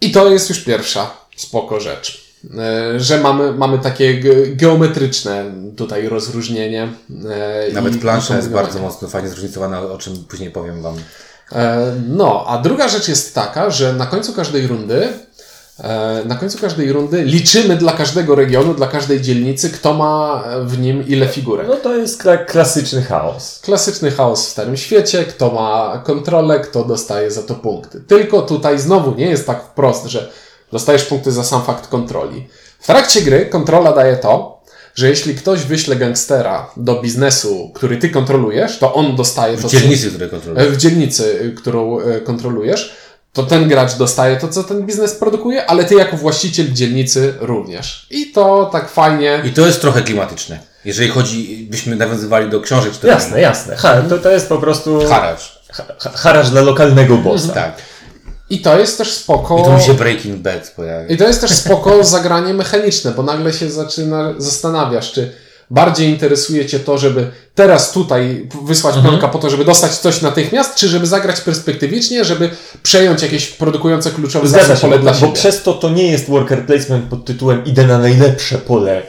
I 0.00 0.12
to 0.12 0.30
jest 0.30 0.48
już 0.48 0.60
pierwsza 0.60 1.10
spoko 1.36 1.80
rzecz. 1.80 2.24
E, 2.94 3.00
Że 3.00 3.18
mamy, 3.20 3.52
mamy 3.52 3.78
takie 3.78 4.20
ge- 4.20 4.56
geometryczne 4.56 5.44
tutaj 5.76 6.08
rozróżnienie. 6.08 6.88
e, 7.68 7.72
Nawet 7.72 7.98
plansza 8.00 8.36
jest 8.36 8.50
bardzo 8.50 8.78
mocno 8.78 9.08
fajnie 9.08 9.28
zróżnicowana, 9.28 9.80
o 9.82 9.98
czym 9.98 10.24
później 10.28 10.50
powiem 10.50 10.82
Wam. 10.82 10.96
E, 11.52 11.92
No, 12.08 12.44
a 12.48 12.58
druga 12.58 12.88
rzecz 12.88 13.08
jest 13.08 13.34
taka, 13.34 13.70
że 13.70 13.92
na 13.92 14.06
końcu 14.06 14.32
każdej 14.32 14.66
rundy 14.66 15.08
na 16.24 16.34
końcu 16.34 16.58
każdej 16.58 16.92
rundy 16.92 17.24
liczymy 17.24 17.76
dla 17.76 17.92
każdego 17.92 18.34
regionu, 18.34 18.74
dla 18.74 18.86
każdej 18.86 19.20
dzielnicy, 19.20 19.70
kto 19.70 19.94
ma 19.94 20.44
w 20.64 20.78
nim 20.78 21.08
ile 21.08 21.28
figurek. 21.28 21.66
No 21.68 21.76
to 21.76 21.96
jest 21.96 22.22
kla- 22.22 22.44
klasyczny 22.44 23.02
chaos. 23.02 23.60
Klasyczny 23.64 24.10
chaos 24.10 24.46
w 24.46 24.48
Starym 24.50 24.76
Świecie, 24.76 25.24
kto 25.24 25.50
ma 25.50 26.02
kontrolę, 26.06 26.60
kto 26.60 26.84
dostaje 26.84 27.30
za 27.30 27.42
to 27.42 27.54
punkty. 27.54 28.00
Tylko 28.00 28.42
tutaj 28.42 28.78
znowu 28.78 29.14
nie 29.14 29.26
jest 29.26 29.46
tak 29.46 29.62
wprost, 29.64 30.06
że 30.06 30.30
dostajesz 30.72 31.04
punkty 31.04 31.32
za 31.32 31.44
sam 31.44 31.62
fakt 31.64 31.86
kontroli. 31.86 32.48
W 32.78 32.86
trakcie 32.86 33.20
gry 33.22 33.46
kontrola 33.46 33.92
daje 33.92 34.16
to, 34.16 34.54
że 34.94 35.08
jeśli 35.08 35.34
ktoś 35.34 35.60
wyśle 35.62 35.96
gangstera 35.96 36.70
do 36.76 37.02
biznesu, 37.02 37.70
który 37.74 37.96
ty 37.96 38.10
kontrolujesz, 38.10 38.78
to 38.78 38.94
on 38.94 39.16
dostaje 39.16 39.56
to, 39.56 39.68
W 39.68 39.70
co- 39.70 39.76
dzielnicy, 39.80 40.08
które 40.08 40.28
kontroluje. 40.28 40.66
e, 40.66 40.70
w 40.70 40.76
dzielnicy, 40.76 41.24
y, 41.42 41.52
którą 41.52 42.00
e, 42.00 42.20
kontrolujesz, 42.20 42.94
to 43.34 43.42
ten 43.42 43.68
gracz 43.68 43.94
dostaje 43.96 44.36
to, 44.36 44.48
co 44.48 44.64
ten 44.64 44.82
biznes 44.86 45.14
produkuje, 45.14 45.66
ale 45.66 45.84
ty 45.84 45.94
jako 45.94 46.16
właściciel 46.16 46.72
dzielnicy 46.72 47.34
również. 47.40 48.06
I 48.10 48.32
to 48.32 48.68
tak 48.72 48.90
fajnie. 48.90 49.42
I 49.44 49.50
to 49.50 49.66
jest 49.66 49.80
trochę 49.80 50.02
klimatyczne. 50.02 50.58
Jeżeli 50.84 51.10
chodzi, 51.10 51.66
byśmy 51.70 51.96
nawiązywali 51.96 52.50
do 52.50 52.60
książek 52.60 52.92
czytelnych. 52.92 53.22
Jasne, 53.22 53.40
jasne. 53.40 53.76
Ha, 53.76 54.02
to, 54.08 54.18
to 54.18 54.30
jest 54.30 54.48
po 54.48 54.58
prostu 54.58 55.00
Haracz. 55.08 55.58
ha, 55.72 55.84
ha- 55.98 56.10
haracz 56.14 56.48
dla 56.48 56.60
lokalnego 56.62 57.16
bossa. 57.16 57.52
Tak. 57.52 57.72
I 58.50 58.60
to 58.60 58.78
jest 58.78 58.98
też 58.98 59.12
spoko. 59.12 59.58
I 59.60 59.64
tu 59.64 59.72
mi 59.72 59.82
się 59.82 59.94
Breaking 59.94 60.36
Bad 60.36 60.72
pojawia. 60.76 61.06
I 61.08 61.16
to 61.16 61.24
jest 61.24 61.40
też 61.40 61.50
spoko 61.50 62.04
zagranie 62.16 62.54
mechaniczne, 62.54 63.10
bo 63.10 63.22
nagle 63.22 63.52
się 63.52 63.70
zaczyna, 63.70 64.34
zastanawiasz, 64.38 65.12
czy 65.12 65.32
bardziej 65.70 66.08
interesuje 66.08 66.66
cię 66.66 66.78
to, 66.80 66.98
żeby 66.98 67.30
teraz 67.54 67.92
tutaj 67.92 68.48
wysłać 68.64 68.96
Mhm. 68.96 69.12
pionka 69.14 69.28
po 69.28 69.38
to, 69.38 69.50
żeby 69.50 69.64
dostać 69.64 69.90
coś 69.90 70.22
natychmiast, 70.22 70.74
czy 70.74 70.88
żeby 70.88 71.06
zagrać 71.06 71.40
perspektywicznie, 71.40 72.24
żeby 72.24 72.50
przejąć 72.82 73.22
jakieś 73.22 73.46
produkujące 73.46 74.10
kluczowe 74.10 74.48
Zgadza 74.48 74.76
się, 74.76 74.80
pole 74.80 74.96
bo, 74.96 75.02
dla 75.02 75.12
bo 75.12 75.18
siebie. 75.18 75.32
przez 75.32 75.62
to 75.62 75.72
to 75.72 75.90
nie 75.90 76.06
jest 76.10 76.28
worker 76.28 76.66
placement 76.66 77.04
pod 77.04 77.24
tytułem 77.24 77.64
idę 77.64 77.86
na 77.86 77.98
najlepsze 77.98 78.58
pole, 78.58 79.02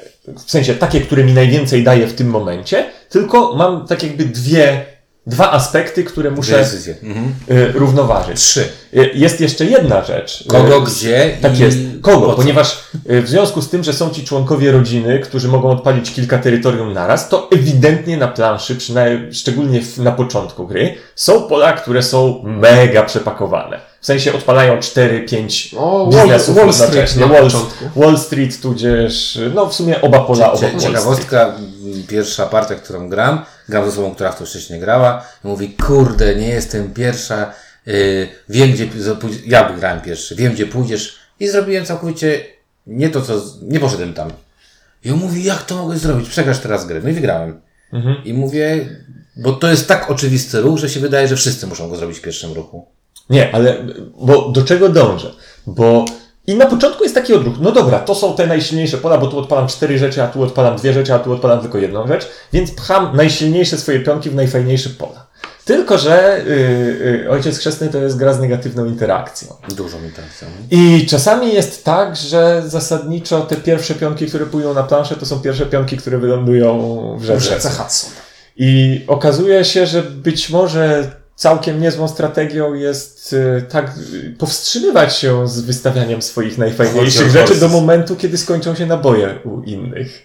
w 0.46 0.52
sensie 0.52 0.74
takie, 0.76 1.02
które 1.02 1.24
mi 1.24 1.34
najwięcej 1.34 1.84
daje 1.84 2.08
w 2.08 2.14
tym 2.14 2.30
momencie, 2.30 2.86
tylko 3.10 3.56
mam 3.56 3.88
tak 3.88 4.04
jakby 4.04 4.26
dwie, 4.26 4.86
dwa 5.28 5.52
aspekty, 5.52 6.04
które 6.04 6.32
muszę 6.32 6.52
decyzje. 6.58 6.96
Mhm. 7.04 7.36
y, 7.52 7.72
równoważyć. 7.72 8.40
Trzy. 8.40 8.68
Y, 8.94 9.12
Jest 9.14 9.42
jeszcze 9.42 9.66
jedna 9.66 10.04
rzecz. 10.04 10.44
Kogo, 10.48 10.78
Y, 10.78 10.82
gdzie 10.82 11.38
Tak 11.42 11.60
i 11.60 11.62
jest. 11.62 11.78
Kogo? 12.02 12.34
Ponieważ 12.34 12.84
w 13.06 13.28
związku 13.28 13.62
z 13.62 13.70
tym, 13.70 13.84
że 13.84 13.94
są 13.94 14.10
ci 14.10 14.24
członkowie 14.24 14.72
rodziny, 14.72 15.20
którzy 15.20 15.48
mogą 15.48 15.70
odpalić 15.70 16.12
kilka 16.14 16.38
terytorium 16.38 16.94
naraz, 16.94 17.30
to 17.30 17.50
ewidentnie 17.52 18.18
na 18.18 18.28
planszy, 18.28 18.76
przynajmniej 18.76 19.34
szczególnie 19.34 19.82
na 19.98 20.12
początku 20.12 20.68
gry, 20.68 20.96
są 21.16 21.42
pola, 21.42 21.74
które 21.74 22.04
są 22.04 22.42
mega 22.44 23.04
przepakowane. 23.04 23.80
W 24.02 24.06
sensie 24.06 24.34
odpalają 24.34 24.78
4-5 24.80 25.76
O, 25.78 26.10
Wall, 26.12 26.22
biznesów 26.24 26.56
Wall 26.56 26.74
Street 26.74 27.16
na 27.16 27.28
Wall, 27.28 27.44
początku. 27.44 27.86
Wall 27.96 28.18
Street, 28.18 28.62
tudzież, 28.62 29.40
no 29.56 29.66
w 29.66 29.74
sumie 29.74 30.02
oba 30.02 30.20
pola, 30.20 30.48
Wall 30.48 30.58
Street. 30.58 30.82
Ciekawostka, 30.82 31.56
pierwsza 32.04 32.46
partia, 32.46 32.76
którą 32.76 33.10
gram, 33.10 33.46
gram 33.70 33.86
z 33.86 33.88
osobą, 33.88 34.16
która 34.16 34.32
w 34.32 34.40
to 34.40 34.46
wcześniej 34.46 34.80
grała 34.80 35.26
i 35.44 35.48
mówi, 35.48 35.70
kurde, 35.70 36.36
nie 36.36 36.48
jestem 36.48 36.94
pierwsza, 36.94 37.54
yy, 37.86 38.28
wiem 38.50 38.72
gdzie, 38.72 38.88
ja 39.46 39.74
grałem 39.74 40.02
pierwszy, 40.02 40.36
wiem 40.36 40.54
gdzie 40.54 40.66
pójdziesz 40.66 41.20
i 41.40 41.48
zrobiłem 41.48 41.86
całkowicie 41.86 42.46
nie 42.88 43.10
to, 43.10 43.22
co, 43.22 43.42
nie 43.62 43.80
poszedłem 43.80 44.14
tam. 44.14 44.32
I 45.04 45.12
on 45.12 45.20
mówi, 45.20 45.44
jak 45.44 45.64
to 45.64 45.76
mogę 45.76 45.98
zrobić? 45.98 46.30
Przegrasz 46.30 46.60
teraz 46.60 46.88
grę. 46.88 47.02
No 47.04 47.10
i 47.10 47.14
wygrałem. 47.14 47.62
Mhm. 47.94 48.24
I 48.26 48.34
mówię, 48.34 48.90
bo 49.36 49.54
to 49.54 49.70
jest 49.70 49.88
tak 49.88 50.12
oczywisty 50.12 50.62
ruch, 50.62 50.80
że 50.80 50.90
się 50.90 51.00
wydaje, 51.00 51.28
że 51.28 51.36
wszyscy 51.36 51.68
muszą 51.68 51.90
go 51.90 51.96
zrobić 51.96 52.18
w 52.18 52.22
pierwszym 52.22 52.54
ruchu. 52.54 52.86
Nie, 53.30 53.56
ale 53.56 53.78
bo 54.18 54.52
do 54.52 54.64
czego 54.64 54.90
dążę? 54.90 55.34
Bo 55.68 56.06
i 56.48 56.56
na 56.56 56.66
początku 56.66 57.04
jest 57.04 57.16
taki 57.16 57.34
odruch. 57.34 57.56
No 57.60 57.72
dobra, 57.72 58.00
to 58.00 58.16
są 58.16 58.36
te 58.36 58.48
najsilniejsze 58.48 58.98
pola, 58.98 59.18
bo 59.18 59.28
tu 59.28 59.40
odpalam 59.40 59.68
cztery 59.68 60.00
rzeczy, 60.00 60.24
a 60.24 60.28
tu 60.28 60.44
odpalam 60.44 60.76
dwie 60.76 60.94
rzeczy, 60.94 61.14
a 61.14 61.20
tu 61.20 61.34
odpalam 61.34 61.62
tylko 61.62 61.78
jedną 61.78 62.08
rzecz, 62.08 62.28
więc 62.54 62.72
pcham 62.72 63.16
najsilniejsze 63.16 63.78
swoje 63.78 64.00
pionki 64.00 64.30
w 64.30 64.36
najfajniejsze 64.36 64.90
pola. 64.90 65.26
Tylko, 65.66 65.98
że 65.98 66.44
yy, 66.48 66.56
yy, 67.24 67.30
Ojciec 67.30 67.58
Chrzestny 67.60 67.90
to 67.90 67.98
jest 67.98 68.18
gra 68.18 68.34
z 68.34 68.40
negatywną 68.40 68.86
interakcją. 68.86 69.56
Tak 70.16 70.34
samo. 70.40 70.52
I 70.72 71.06
czasami 71.10 71.54
jest 71.54 71.84
tak, 71.84 72.16
że 72.16 72.64
zasadniczo 72.66 73.42
te 73.42 73.56
pierwsze 73.56 73.96
pionki, 73.96 74.26
które 74.26 74.46
pójdą 74.46 74.74
na 74.74 74.84
planszę, 74.84 75.16
to 75.16 75.26
są 75.26 75.40
pierwsze 75.40 75.66
pionki, 75.66 75.98
które 75.98 76.18
wylądują 76.18 76.80
w 77.18 77.22
W 77.22 77.26
rzece. 77.26 77.40
rzece 77.40 77.70
Hudson. 77.70 78.10
I 78.58 79.02
okazuje 79.08 79.66
się, 79.66 79.86
że 79.86 80.04
być 80.04 80.50
może 80.50 81.12
całkiem 81.36 81.82
niezłą 81.82 82.08
strategią 82.08 82.74
jest 82.74 83.34
y, 83.34 83.66
tak 83.70 83.92
powstrzymywać 84.40 85.18
się 85.18 85.48
z 85.48 85.62
wystawianiem 85.62 86.22
swoich 86.22 86.58
najfajniejszych 86.58 87.30
rzeczy 87.30 87.56
do 87.60 87.68
momentu, 87.70 88.16
kiedy 88.16 88.38
skończą 88.38 88.76
się 88.76 88.86
naboje 88.86 89.40
u 89.44 89.62
innych. 89.62 90.22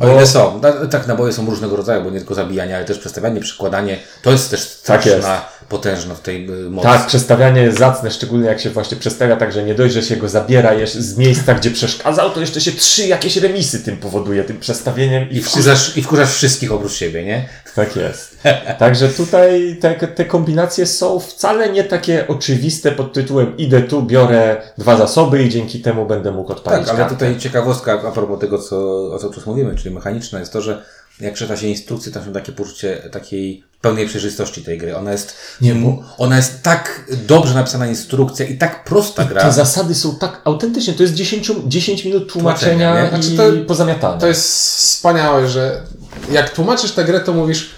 O 0.00 0.12
ile 0.12 0.26
są. 0.26 0.60
Na- 0.60 0.86
Tak, 0.86 1.06
naboje 1.06 1.32
są 1.32 1.46
różnego 1.46 1.76
rodzaju, 1.76 2.04
bo 2.04 2.10
nie 2.10 2.18
tylko 2.18 2.34
zabijanie, 2.34 2.76
ale 2.76 2.84
też 2.84 2.98
przestawianie, 2.98 3.40
przykładanie. 3.40 3.98
To 4.22 4.30
jest 4.30 4.50
też 4.50 4.80
Tak 4.84 5.06
jest. 5.06 5.28
Potężna 5.68 6.14
w 6.14 6.20
tej 6.20 6.50
y, 6.50 6.70
mocy. 6.70 6.88
Tak, 6.88 7.06
przestawianie 7.06 7.62
jest 7.62 7.78
zacne, 7.78 8.10
szczególnie 8.10 8.46
jak 8.48 8.60
się 8.60 8.70
właśnie 8.70 8.96
przestawia 8.96 9.36
tak, 9.36 9.52
że 9.52 9.64
nie 9.64 9.74
dość, 9.74 9.94
że 9.94 10.02
się 10.02 10.16
go 10.16 10.28
zabiera 10.28 10.74
jeszcze 10.74 11.02
z 11.02 11.18
miejsca, 11.18 11.54
gdzie 11.54 11.70
przeszkadzał, 11.70 12.30
to 12.30 12.40
jeszcze 12.40 12.60
się 12.60 12.72
trzy 12.72 13.06
jakieś 13.06 13.36
remisy 13.36 13.84
tym 13.84 13.96
powoduje, 13.96 14.44
tym 14.44 14.58
przestawieniem. 14.60 15.30
I 15.30 15.40
wkurzasz, 15.40 15.96
I 15.96 16.02
wkurzasz 16.02 16.34
wszystkich 16.34 16.72
oprócz 16.72 16.92
siebie, 16.92 17.24
nie? 17.24 17.48
Tak 17.74 17.96
jest. 17.96 18.38
Także 18.78 19.08
tutaj 19.08 19.76
te, 19.80 19.94
te 19.94 20.24
kombinacje 20.24 20.86
są 20.86 21.20
wcale 21.20 21.72
nie 21.72 21.84
takie 21.84 22.28
oczywiste 22.28 22.92
pod 22.92 23.12
tytułem 23.12 23.56
idę 23.56 23.82
tu, 23.82 24.02
biorę 24.02 24.56
dwa 24.78 24.96
zasoby 24.96 25.42
i 25.42 25.48
dzięki 25.48 25.80
temu 25.80 26.06
będę 26.06 26.32
mógł 26.32 26.52
odpalić 26.52 26.86
Tak, 26.86 26.88
ale 26.88 26.98
kartę. 26.98 27.14
tutaj 27.14 27.38
ciekawostka 27.38 28.02
a 28.08 28.10
propos 28.10 28.40
tego, 28.40 28.58
co, 28.58 28.76
o 29.14 29.18
co 29.18 29.30
tu 29.30 29.40
mówimy, 29.46 29.74
czyli 29.74 29.94
mechaniczna, 29.94 30.38
jest 30.40 30.52
to, 30.52 30.60
że 30.60 30.82
jak 31.20 31.34
czyta 31.34 31.56
się 31.56 31.66
instrukcję, 31.66 32.12
tam 32.12 32.24
się 32.24 32.32
takie 32.32 32.52
poczucie 32.52 32.96
takiej 33.12 33.64
pełnej 33.80 34.06
przejrzystości 34.06 34.62
tej 34.62 34.78
gry. 34.78 34.96
Ona 34.96 35.12
jest, 35.12 35.34
Nie, 35.60 35.74
bo- 35.74 36.02
ona 36.18 36.36
jest 36.36 36.62
tak 36.62 37.04
dobrze 37.26 37.54
napisana 37.54 37.86
instrukcja 37.86 38.46
i 38.46 38.58
tak 38.58 38.84
prosta 38.84 39.24
gra. 39.24 39.42
Te 39.42 39.52
zasady 39.52 39.94
są 39.94 40.16
tak 40.16 40.40
autentycznie, 40.44 40.94
to 40.94 41.02
jest 41.02 41.14
10, 41.14 41.52
10 41.66 42.04
minut 42.04 42.32
tłumaczenia 42.32 43.06
i 43.06 43.08
Znaczy 43.08 43.36
to- 43.36 43.64
pozamiatania. 43.66 44.18
To 44.18 44.26
jest 44.26 44.48
wspaniałe, 44.76 45.48
że 45.48 45.82
jak 46.30 46.50
tłumaczysz 46.50 46.92
tę 46.92 47.04
grę, 47.04 47.20
to 47.20 47.32
mówisz 47.32 47.70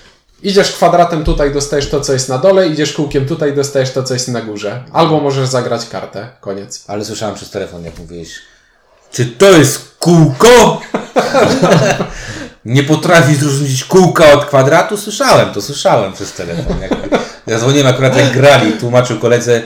idziesz 0.43 0.73
kwadratem 0.73 1.25
tutaj, 1.25 1.53
dostajesz 1.53 1.89
to, 1.91 2.01
co 2.01 2.13
jest 2.13 2.29
na 2.29 2.39
dole, 2.39 2.69
idziesz 2.69 2.93
kółkiem 2.93 3.27
tutaj, 3.27 3.55
dostajesz 3.55 3.91
to, 3.93 4.03
co 4.03 4.15
jest 4.15 4.29
na 4.29 4.41
górze. 4.41 4.85
Albo 4.93 5.21
możesz 5.21 5.49
zagrać 5.49 5.89
kartę. 5.89 6.29
Koniec. 6.41 6.85
Ale 6.87 7.05
słyszałem 7.05 7.35
przez 7.35 7.51
telefon, 7.51 7.85
jak 7.85 7.99
mówiłeś, 7.99 8.29
czy 9.13 9.27
to 9.27 9.51
jest 9.51 9.95
kółko? 9.99 10.81
Nie 12.71 12.83
potrafisz 12.83 13.43
rozróżnić 13.43 13.85
kółka 13.85 14.33
od 14.33 14.45
kwadratu? 14.45 14.97
Słyszałem, 14.97 15.53
to 15.55 15.63
słyszałem 15.63 16.13
przez 16.13 16.33
telefon. 16.33 16.81
Jak, 16.83 16.91
ja 17.47 17.59
dzwoniłem 17.59 17.87
akurat 17.87 18.17
jak 18.17 18.33
grali, 18.33 18.73
tłumaczył 18.73 19.19
koledze, 19.19 19.63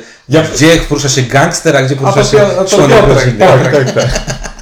gdzie 0.55 0.77
porusza 0.89 1.09
się 1.09 1.23
gangster, 1.23 1.77
a 1.77 1.83
gdzie 1.83 1.97
porusza 1.97 2.15
to 2.15 2.25
się 2.25 2.47
a 2.47 2.51
to 2.51 2.65
członek 2.65 2.99
Piotrek, 2.99 3.25
rodziny. 3.25 3.39
tak, 3.39 3.73
tak, 3.73 3.93
tak. 3.93 4.54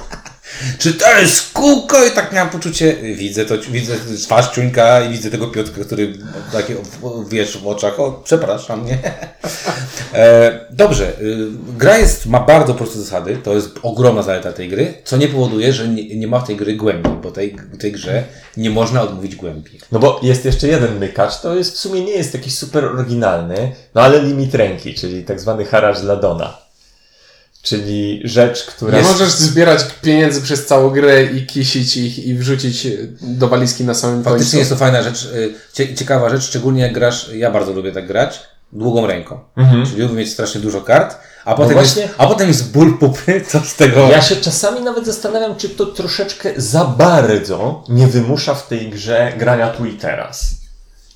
Czy 0.77 0.93
to 0.93 1.19
jest 1.19 1.53
kółko? 1.53 2.05
I 2.05 2.11
tak 2.11 2.31
miałem 2.31 2.49
poczucie, 2.49 2.95
widzę 3.15 3.45
to, 3.45 3.57
widzę 3.57 3.95
twarz 4.23 4.49
ciuńka 4.55 5.01
i 5.01 5.09
widzę 5.09 5.31
tego 5.31 5.47
Piotrka, 5.47 5.83
który 5.83 6.13
takie, 6.51 6.75
wiesz, 7.29 7.57
w 7.57 7.67
oczach, 7.67 7.99
o, 7.99 8.21
przepraszam, 8.23 8.85
nie? 8.85 8.97
E, 10.13 10.59
dobrze, 10.69 11.19
y, 11.21 11.47
gra 11.77 11.97
jest, 11.97 12.25
ma 12.25 12.39
bardzo 12.39 12.73
proste 12.73 12.99
zasady, 12.99 13.37
to 13.43 13.53
jest 13.53 13.69
ogromna 13.83 14.21
zaleta 14.21 14.53
tej 14.53 14.69
gry, 14.69 14.93
co 15.03 15.17
nie 15.17 15.27
powoduje, 15.27 15.73
że 15.73 15.87
nie, 15.87 16.15
nie 16.15 16.27
ma 16.27 16.39
w 16.39 16.47
tej 16.47 16.55
gry 16.55 16.75
głębi, 16.75 17.09
bo 17.23 17.31
tej, 17.31 17.55
tej 17.79 17.91
grze 17.91 18.23
nie 18.57 18.69
można 18.69 19.01
odmówić 19.01 19.35
głębi. 19.35 19.79
No 19.91 19.99
bo 19.99 20.19
jest 20.23 20.45
jeszcze 20.45 20.67
jeden 20.67 20.99
mykacz, 20.99 21.41
to 21.41 21.55
jest 21.55 21.73
w 21.73 21.79
sumie 21.79 22.01
nie 22.01 22.13
jest 22.13 22.33
jakiś 22.33 22.57
super 22.57 22.85
oryginalny, 22.85 23.71
no 23.95 24.01
ale 24.01 24.21
limit 24.21 24.55
ręki, 24.55 24.93
czyli 24.93 25.23
tak 25.23 25.39
zwany 25.39 25.65
haracz 25.65 26.01
dla 26.01 26.15
Dona. 26.15 26.62
Czyli 27.63 28.21
rzecz, 28.23 28.65
która... 28.65 28.97
Nie 28.97 29.03
możesz 29.03 29.31
zbierać 29.31 29.85
pieniędzy 30.01 30.41
przez 30.41 30.65
całą 30.65 30.89
grę 30.89 31.23
i 31.23 31.45
kisić 31.45 31.97
ich 31.97 32.25
i 32.25 32.35
wrzucić 32.35 32.87
do 33.21 33.47
walizki 33.47 33.83
na 33.83 33.93
samym 33.93 34.23
Faktycznie 34.23 34.45
końcu. 34.45 34.57
jest 34.57 34.69
to 34.69 34.75
fajna 34.75 35.03
rzecz, 35.03 35.29
cie, 35.73 35.95
ciekawa 35.95 36.29
rzecz, 36.29 36.43
szczególnie 36.43 36.81
jak 36.81 36.93
grasz, 36.93 37.29
ja 37.33 37.51
bardzo 37.51 37.71
lubię 37.71 37.91
tak 37.91 38.07
grać, 38.07 38.39
długą 38.71 39.07
ręką. 39.07 39.39
Mhm. 39.57 39.85
Czyli 39.85 40.01
lubię 40.01 40.13
mieć 40.15 40.31
strasznie 40.31 40.61
dużo 40.61 40.81
kart, 40.81 41.17
a 41.45 41.55
potem, 41.55 41.73
właśnie- 41.73 42.01
jest, 42.01 42.13
a 42.17 42.27
potem 42.27 42.47
jest 42.47 42.71
ból 42.71 42.97
pupy, 42.97 43.41
co 43.51 43.59
z 43.59 43.75
tego... 43.75 44.07
Ja 44.07 44.21
się 44.21 44.35
czasami 44.35 44.81
nawet 44.81 45.05
zastanawiam, 45.05 45.55
czy 45.55 45.69
to 45.69 45.85
troszeczkę 45.85 46.53
za 46.57 46.85
bardzo 46.85 47.83
nie 47.89 48.07
wymusza 48.07 48.53
w 48.55 48.67
tej 48.67 48.89
grze 48.89 49.33
grania 49.37 49.69
tu 49.69 49.85
i 49.85 49.93
teraz. 49.93 50.55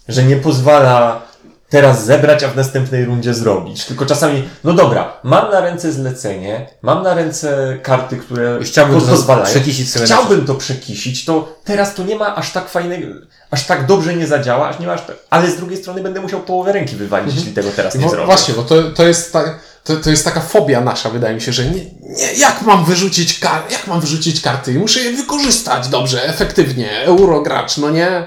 Że 0.08 0.24
nie 0.24 0.36
pozwala 0.36 1.27
teraz 1.70 2.06
zebrać, 2.06 2.44
a 2.44 2.48
w 2.48 2.56
następnej 2.56 3.06
rundzie 3.06 3.34
zrobić. 3.34 3.86
Tylko 3.86 4.06
czasami, 4.06 4.50
no 4.64 4.74
dobra, 4.74 5.14
mam 5.24 5.52
na 5.52 5.60
ręce 5.62 5.92
zlecenie, 5.92 6.70
mam 6.82 7.04
na 7.04 7.14
ręce 7.14 7.78
karty, 7.84 8.18
które 8.18 8.60
Chciałbym 8.64 9.02
to 9.02 9.08
pozwalają. 9.08 9.46
przekisić 9.46 9.92
sobie 9.92 10.06
Chciałbym 10.06 10.46
to 10.46 10.56
przekisić, 10.56 11.26
to 11.26 11.56
teraz 11.64 11.96
to 11.96 12.04
nie 12.04 12.16
ma 12.16 12.36
aż 12.36 12.52
tak 12.52 12.70
fajnego, 12.70 13.08
aż 13.52 13.66
tak 13.66 13.86
dobrze 13.86 14.16
nie 14.16 14.28
zadziała, 14.28 14.70
aż 14.70 14.80
nie 14.80 14.88
ma 14.88 14.94
aż 14.94 15.02
tak, 15.06 15.16
ale 15.30 15.52
z 15.52 15.56
drugiej 15.58 15.78
strony 15.78 16.02
będę 16.02 16.20
musiał 16.22 16.40
połowę 16.40 16.72
ręki 16.72 16.96
wywalić, 16.96 17.36
jeśli 17.36 17.52
tego 17.54 17.70
teraz 17.76 17.96
nie 17.96 18.04
Bo, 18.04 18.10
zrobię. 18.10 18.26
właśnie, 18.26 18.54
bo 18.54 18.64
to, 18.64 18.84
to 18.84 19.08
jest 19.08 19.34
tak. 19.34 19.60
To, 19.84 19.96
to 19.96 20.10
jest 20.10 20.26
taka 20.26 20.42
fobia 20.42 20.82
nasza, 20.82 21.10
wydaje 21.10 21.36
mi 21.36 21.42
się, 21.42 21.54
że 21.54 21.66
nie, 21.66 21.86
nie, 22.02 22.34
jak 22.34 22.62
mam 22.62 22.86
wyrzucić 22.86 23.40
kar, 23.40 23.62
jak 23.72 23.88
mam 23.88 24.02
wyrzucić 24.02 24.42
karty? 24.42 24.74
Muszę 24.74 25.00
je 25.00 25.12
wykorzystać 25.18 25.88
dobrze, 25.88 26.24
efektywnie. 26.24 27.02
Eurogracz, 27.06 27.78
no 27.78 27.90
nie? 27.90 28.24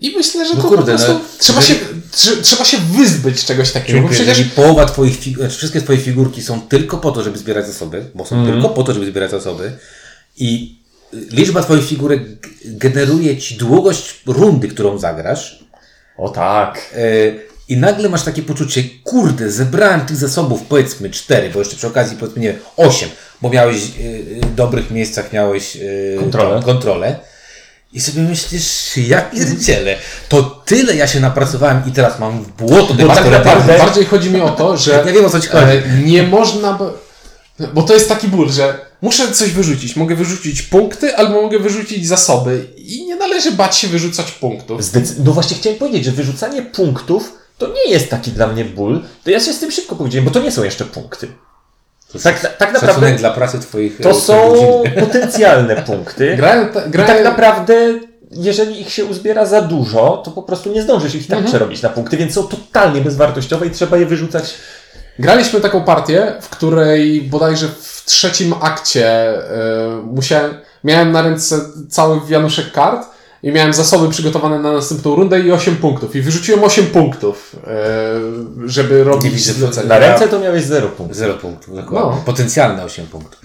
I 0.00 0.10
myślę, 0.16 0.46
że 0.48 0.54
No 0.54 0.62
to 0.62 0.68
kurde, 0.68 0.92
po 0.92 0.98
prostu 0.98 1.12
no, 1.12 1.20
trzeba, 1.38 1.60
jeżeli- 1.60 1.78
się, 1.78 1.84
trze- 2.12 2.42
trzeba 2.42 2.64
się 2.64 2.76
wyzbyć 2.98 3.44
czegoś 3.44 3.72
takiego, 3.72 4.00
bo 4.00 4.08
Czyli 4.08 4.16
przecież 4.16 4.38
jeżeli 4.38 4.50
połowa 4.56 4.84
twoich, 4.86 5.20
fig- 5.20 5.36
znaczy 5.36 5.56
wszystkie 5.56 5.80
twoje 5.80 5.98
figurki 5.98 6.42
są 6.42 6.60
tylko 6.60 6.98
po 6.98 7.10
to, 7.12 7.22
żeby 7.22 7.38
zbierać 7.38 7.66
zasoby, 7.66 8.04
bo 8.14 8.24
są 8.26 8.36
Mhm. 8.36 8.52
tylko 8.54 8.68
po 8.74 8.82
to, 8.82 8.94
żeby 8.94 9.06
zbierać 9.06 9.30
zasoby 9.30 9.72
I 10.36 10.78
y, 11.14 11.16
liczba 11.30 11.62
twoich 11.62 11.84
figurek 11.86 12.22
generuje 12.64 13.36
ci 13.36 13.54
długość 13.56 14.20
rundy, 14.26 14.68
którą 14.68 14.98
zagrasz. 14.98 15.64
O 16.16 16.28
tak. 16.28 16.94
E, 16.96 16.98
I 17.68 17.76
nagle 17.76 18.08
masz 18.08 18.22
takie 18.22 18.42
poczucie, 18.42 18.82
kurde, 19.04 19.50
zebrałem 19.50 20.00
tych 20.00 20.16
zasobów 20.16 20.62
powiedzmy 20.68 21.10
cztery, 21.10 21.50
bo 21.50 21.58
jeszcze 21.58 21.76
przy 21.76 21.86
okazji 21.86 22.16
powiedzmy 22.16 22.42
nie 22.42 22.54
osiem, 22.76 23.08
bo 23.42 23.50
miałeś 23.50 23.76
e, 23.76 24.46
w 24.46 24.54
dobrych 24.54 24.90
miejscach 24.90 25.32
miałeś 25.32 25.78
Kontrolę. 26.20 26.60
tą 26.60 26.66
kontrolę. 26.66 27.16
I 27.92 28.00
sobie 28.00 28.22
myślisz, 28.22 28.96
ja 28.96 29.22
pierdzielę, 29.22 29.96
to 30.28 30.42
tyle 30.64 30.96
ja 30.96 31.06
się 31.06 31.20
napracowałem 31.20 31.82
i 31.86 31.92
teraz 31.92 32.18
mam 32.18 32.42
w 32.44 32.48
błoto 32.52 32.94
Bo 32.94 33.14
tak 33.14 33.30
naprawdę 33.30 33.78
bardziej 33.78 34.04
chodzi 34.04 34.30
mi 34.30 34.40
o 34.40 34.48
to, 34.50 34.76
że 34.76 35.02
Ja 35.06 35.12
wiem 35.12 35.24
o 35.24 35.30
co 35.30 35.40
ci 35.40 35.48
chodzi. 35.48 35.64
e, 35.64 35.82
nie 36.04 36.22
można. 36.22 36.72
Bo, 36.72 36.92
bo 37.74 37.82
to 37.82 37.94
jest 37.94 38.08
taki 38.08 38.28
ból, 38.28 38.50
że 38.52 38.78
muszę 39.02 39.32
coś 39.32 39.50
wyrzucić. 39.50 39.96
Mogę 39.96 40.14
wyrzucić 40.16 40.62
punkty, 40.62 41.16
albo 41.16 41.42
mogę 41.42 41.58
wyrzucić 41.58 42.06
zasoby. 42.08 42.66
I 42.76 43.06
nie 43.06 43.16
należy 43.16 43.52
bać 43.52 43.76
się 43.76 43.88
wyrzucać 43.88 44.30
punktów. 44.30 44.84
Zdecy- 44.84 45.14
no 45.24 45.32
właśnie 45.32 45.56
chciałem 45.56 45.78
powiedzieć, 45.78 46.04
że 46.04 46.12
wyrzucanie 46.12 46.62
punktów 46.62 47.32
to 47.58 47.68
nie 47.68 47.92
jest 47.92 48.10
taki 48.10 48.30
dla 48.30 48.46
mnie 48.46 48.64
ból. 48.64 49.04
To 49.24 49.30
ja 49.30 49.40
się 49.40 49.52
z 49.52 49.58
tym 49.58 49.70
szybko 49.70 49.96
pogodziłem, 49.96 50.24
bo 50.24 50.30
to 50.30 50.40
nie 50.40 50.52
są 50.52 50.64
jeszcze 50.64 50.84
punkty. 50.84 51.28
Tak, 52.22 52.56
tak 52.56 52.70
Szacunek 52.72 52.82
naprawdę 52.82 53.16
dla 53.18 53.30
pracy 53.30 53.58
twoich 53.58 54.00
to 54.00 54.10
e, 54.10 54.14
są 54.14 54.54
rodziny. 54.54 55.00
potencjalne 55.06 55.76
punkty. 55.76 56.34
Grałem, 56.36 56.68
ta, 56.68 56.84
I 56.84 56.90
grałem, 56.90 57.14
tak 57.14 57.24
naprawdę, 57.24 57.74
jeżeli 58.30 58.80
ich 58.80 58.90
się 58.92 59.04
uzbiera 59.04 59.46
za 59.46 59.62
dużo, 59.62 60.22
to 60.24 60.30
po 60.30 60.42
prostu 60.42 60.72
nie 60.72 60.82
zdążysz 60.82 61.14
ich 61.14 61.26
tak 61.26 61.36
Mhm. 61.38 61.46
przerobić 61.46 61.82
na 61.82 61.88
punkty, 61.88 62.16
więc 62.16 62.34
są 62.34 62.42
totalnie 62.42 63.00
bezwartościowe 63.00 63.66
i 63.66 63.70
trzeba 63.70 63.96
je 63.96 64.06
wyrzucać. 64.06 64.54
Graliśmy 65.18 65.60
taką 65.60 65.84
partię, 65.84 66.32
w 66.40 66.48
której 66.48 67.22
bodajże 67.22 67.68
w 67.68 68.02
trzecim 68.06 68.54
akcie 68.60 69.34
y, 69.38 69.42
musiałem, 70.04 70.54
miałem 70.84 71.12
na 71.12 71.22
ręce 71.22 71.60
cały 71.90 72.20
wianuszek 72.26 72.72
kart 72.72 73.06
i 73.42 73.52
miałem 73.52 73.72
zasoby 73.72 74.08
przygotowane 74.08 74.58
na 74.58 74.72
następną 74.72 75.14
rundę 75.14 75.40
i 75.40 75.52
8 75.52 75.76
punktów. 75.76 76.16
I 76.16 76.20
wyrzuciłem 76.20 76.64
8 76.64 76.86
punktów, 76.86 77.56
y, 78.64 78.68
żeby 78.68 79.04
robić 79.04 79.34
widzę, 79.34 79.52
zlecenia. 79.52 79.88
Na 79.88 79.98
ręce 79.98 80.28
to 80.28 80.40
miałeś 80.40 80.64
0 80.64 80.88
punktów. 80.88 81.16
Zero 81.16 81.34
punktów, 81.34 81.76
dokładnie. 81.76 82.10
No. 82.10 82.22
Potencjalne 82.26 82.84
8 82.84 83.06
punktów. 83.06 83.40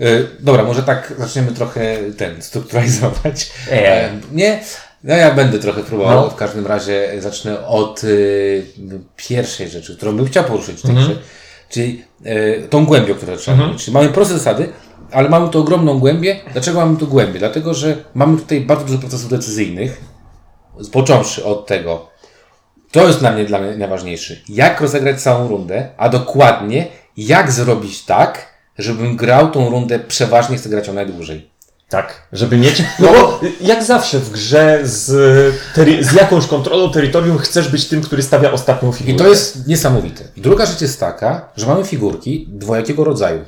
E, 0.00 0.06
dobra, 0.40 0.64
może 0.64 0.82
tak 0.82 1.12
zaczniemy 1.18 1.52
trochę 1.52 1.96
ten, 2.16 2.42
strukturalizować. 2.42 3.50
Nie. 3.70 3.86
E, 3.86 4.20
nie? 4.32 4.60
No 5.04 5.14
ja 5.14 5.34
będę 5.34 5.58
trochę 5.58 5.82
próbował. 5.82 6.24
No. 6.24 6.30
W 6.30 6.34
każdym 6.34 6.66
razie 6.66 7.12
zacznę 7.18 7.66
od 7.66 8.04
y, 8.04 8.66
pierwszej 9.16 9.68
rzeczy, 9.68 9.96
którą 9.96 10.16
bym 10.16 10.26
chciał 10.26 10.44
poruszyć 10.44 10.78
w 10.78 10.82
tej 10.82 10.90
Mhm. 10.90 11.18
czyli 11.68 12.04
y, 12.26 12.66
tą 12.70 12.86
głębię, 12.86 13.12
o 13.12 13.16
której 13.16 13.38
trzeba 13.38 13.66
mówić. 13.66 13.84
Czyli 13.84 13.94
mamy 13.94 14.08
proste 14.08 14.34
zasady, 14.34 14.72
ale 15.14 15.28
mamy 15.28 15.48
tu 15.48 15.60
ogromną 15.60 15.98
głębię. 15.98 16.40
Dlaczego 16.52 16.80
mamy 16.80 16.96
tu 16.96 17.06
głębię? 17.06 17.38
Dlatego, 17.38 17.74
że 17.74 17.96
mamy 18.14 18.36
tutaj 18.36 18.60
bardzo 18.60 18.86
dużo 18.86 18.98
procesów 18.98 19.28
decyzyjnych, 19.30 20.00
począwszy 20.92 21.44
od 21.44 21.66
tego, 21.66 22.08
to 22.92 23.06
jest 23.06 23.18
dla 23.18 23.32
mnie, 23.32 23.44
dla 23.44 23.58
mnie 23.58 23.76
najważniejszy. 23.76 24.42
Jak 24.48 24.80
rozegrać 24.80 25.22
całą 25.22 25.48
rundę, 25.48 25.88
a 25.96 26.08
dokładnie 26.08 26.86
jak 27.16 27.52
zrobić 27.52 28.04
tak, 28.04 28.54
żebym 28.78 29.16
grał 29.16 29.50
tą 29.50 29.70
rundę 29.70 29.98
przeważnie 29.98 30.56
chcę 30.56 30.68
grać 30.68 30.86
ją 30.88 30.94
najdłużej. 30.94 31.50
Tak, 31.88 32.28
żeby 32.32 32.56
mieć. 32.56 32.82
No 32.98 33.08
bo 33.12 33.40
jak 33.60 33.84
zawsze 33.84 34.18
w 34.18 34.30
grze 34.30 34.80
z, 34.82 35.06
z 36.00 36.12
jakąś 36.12 36.46
kontrolą 36.46 36.90
terytorium 36.90 37.38
chcesz 37.38 37.68
być 37.68 37.88
tym, 37.88 38.02
który 38.02 38.22
stawia 38.22 38.52
ostatnią 38.52 38.90
I 38.90 38.92
figurę. 38.92 39.18
to 39.18 39.28
jest 39.28 39.66
niesamowite. 39.66 40.24
Druga 40.36 40.66
rzecz 40.66 40.80
jest 40.80 41.00
taka, 41.00 41.48
że 41.56 41.66
mamy 41.66 41.84
figurki 41.84 42.48
dwojakiego 42.48 43.04
rodzaju. 43.04 43.40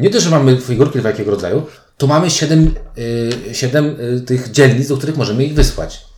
Nie 0.00 0.10
to, 0.10 0.20
że 0.20 0.30
mamy 0.30 0.60
figurki 0.60 0.98
dwojakiego 0.98 1.30
rodzaju, 1.30 1.62
to 1.96 2.06
mamy 2.06 2.30
siedem, 2.30 2.74
y, 2.98 3.54
siedem 3.54 3.96
y, 4.00 4.20
tych 4.20 4.50
dzielnic, 4.50 4.88
do 4.88 4.96
których 4.96 5.16
możemy 5.16 5.44
ich 5.44 5.54
wysłać. 5.54 6.09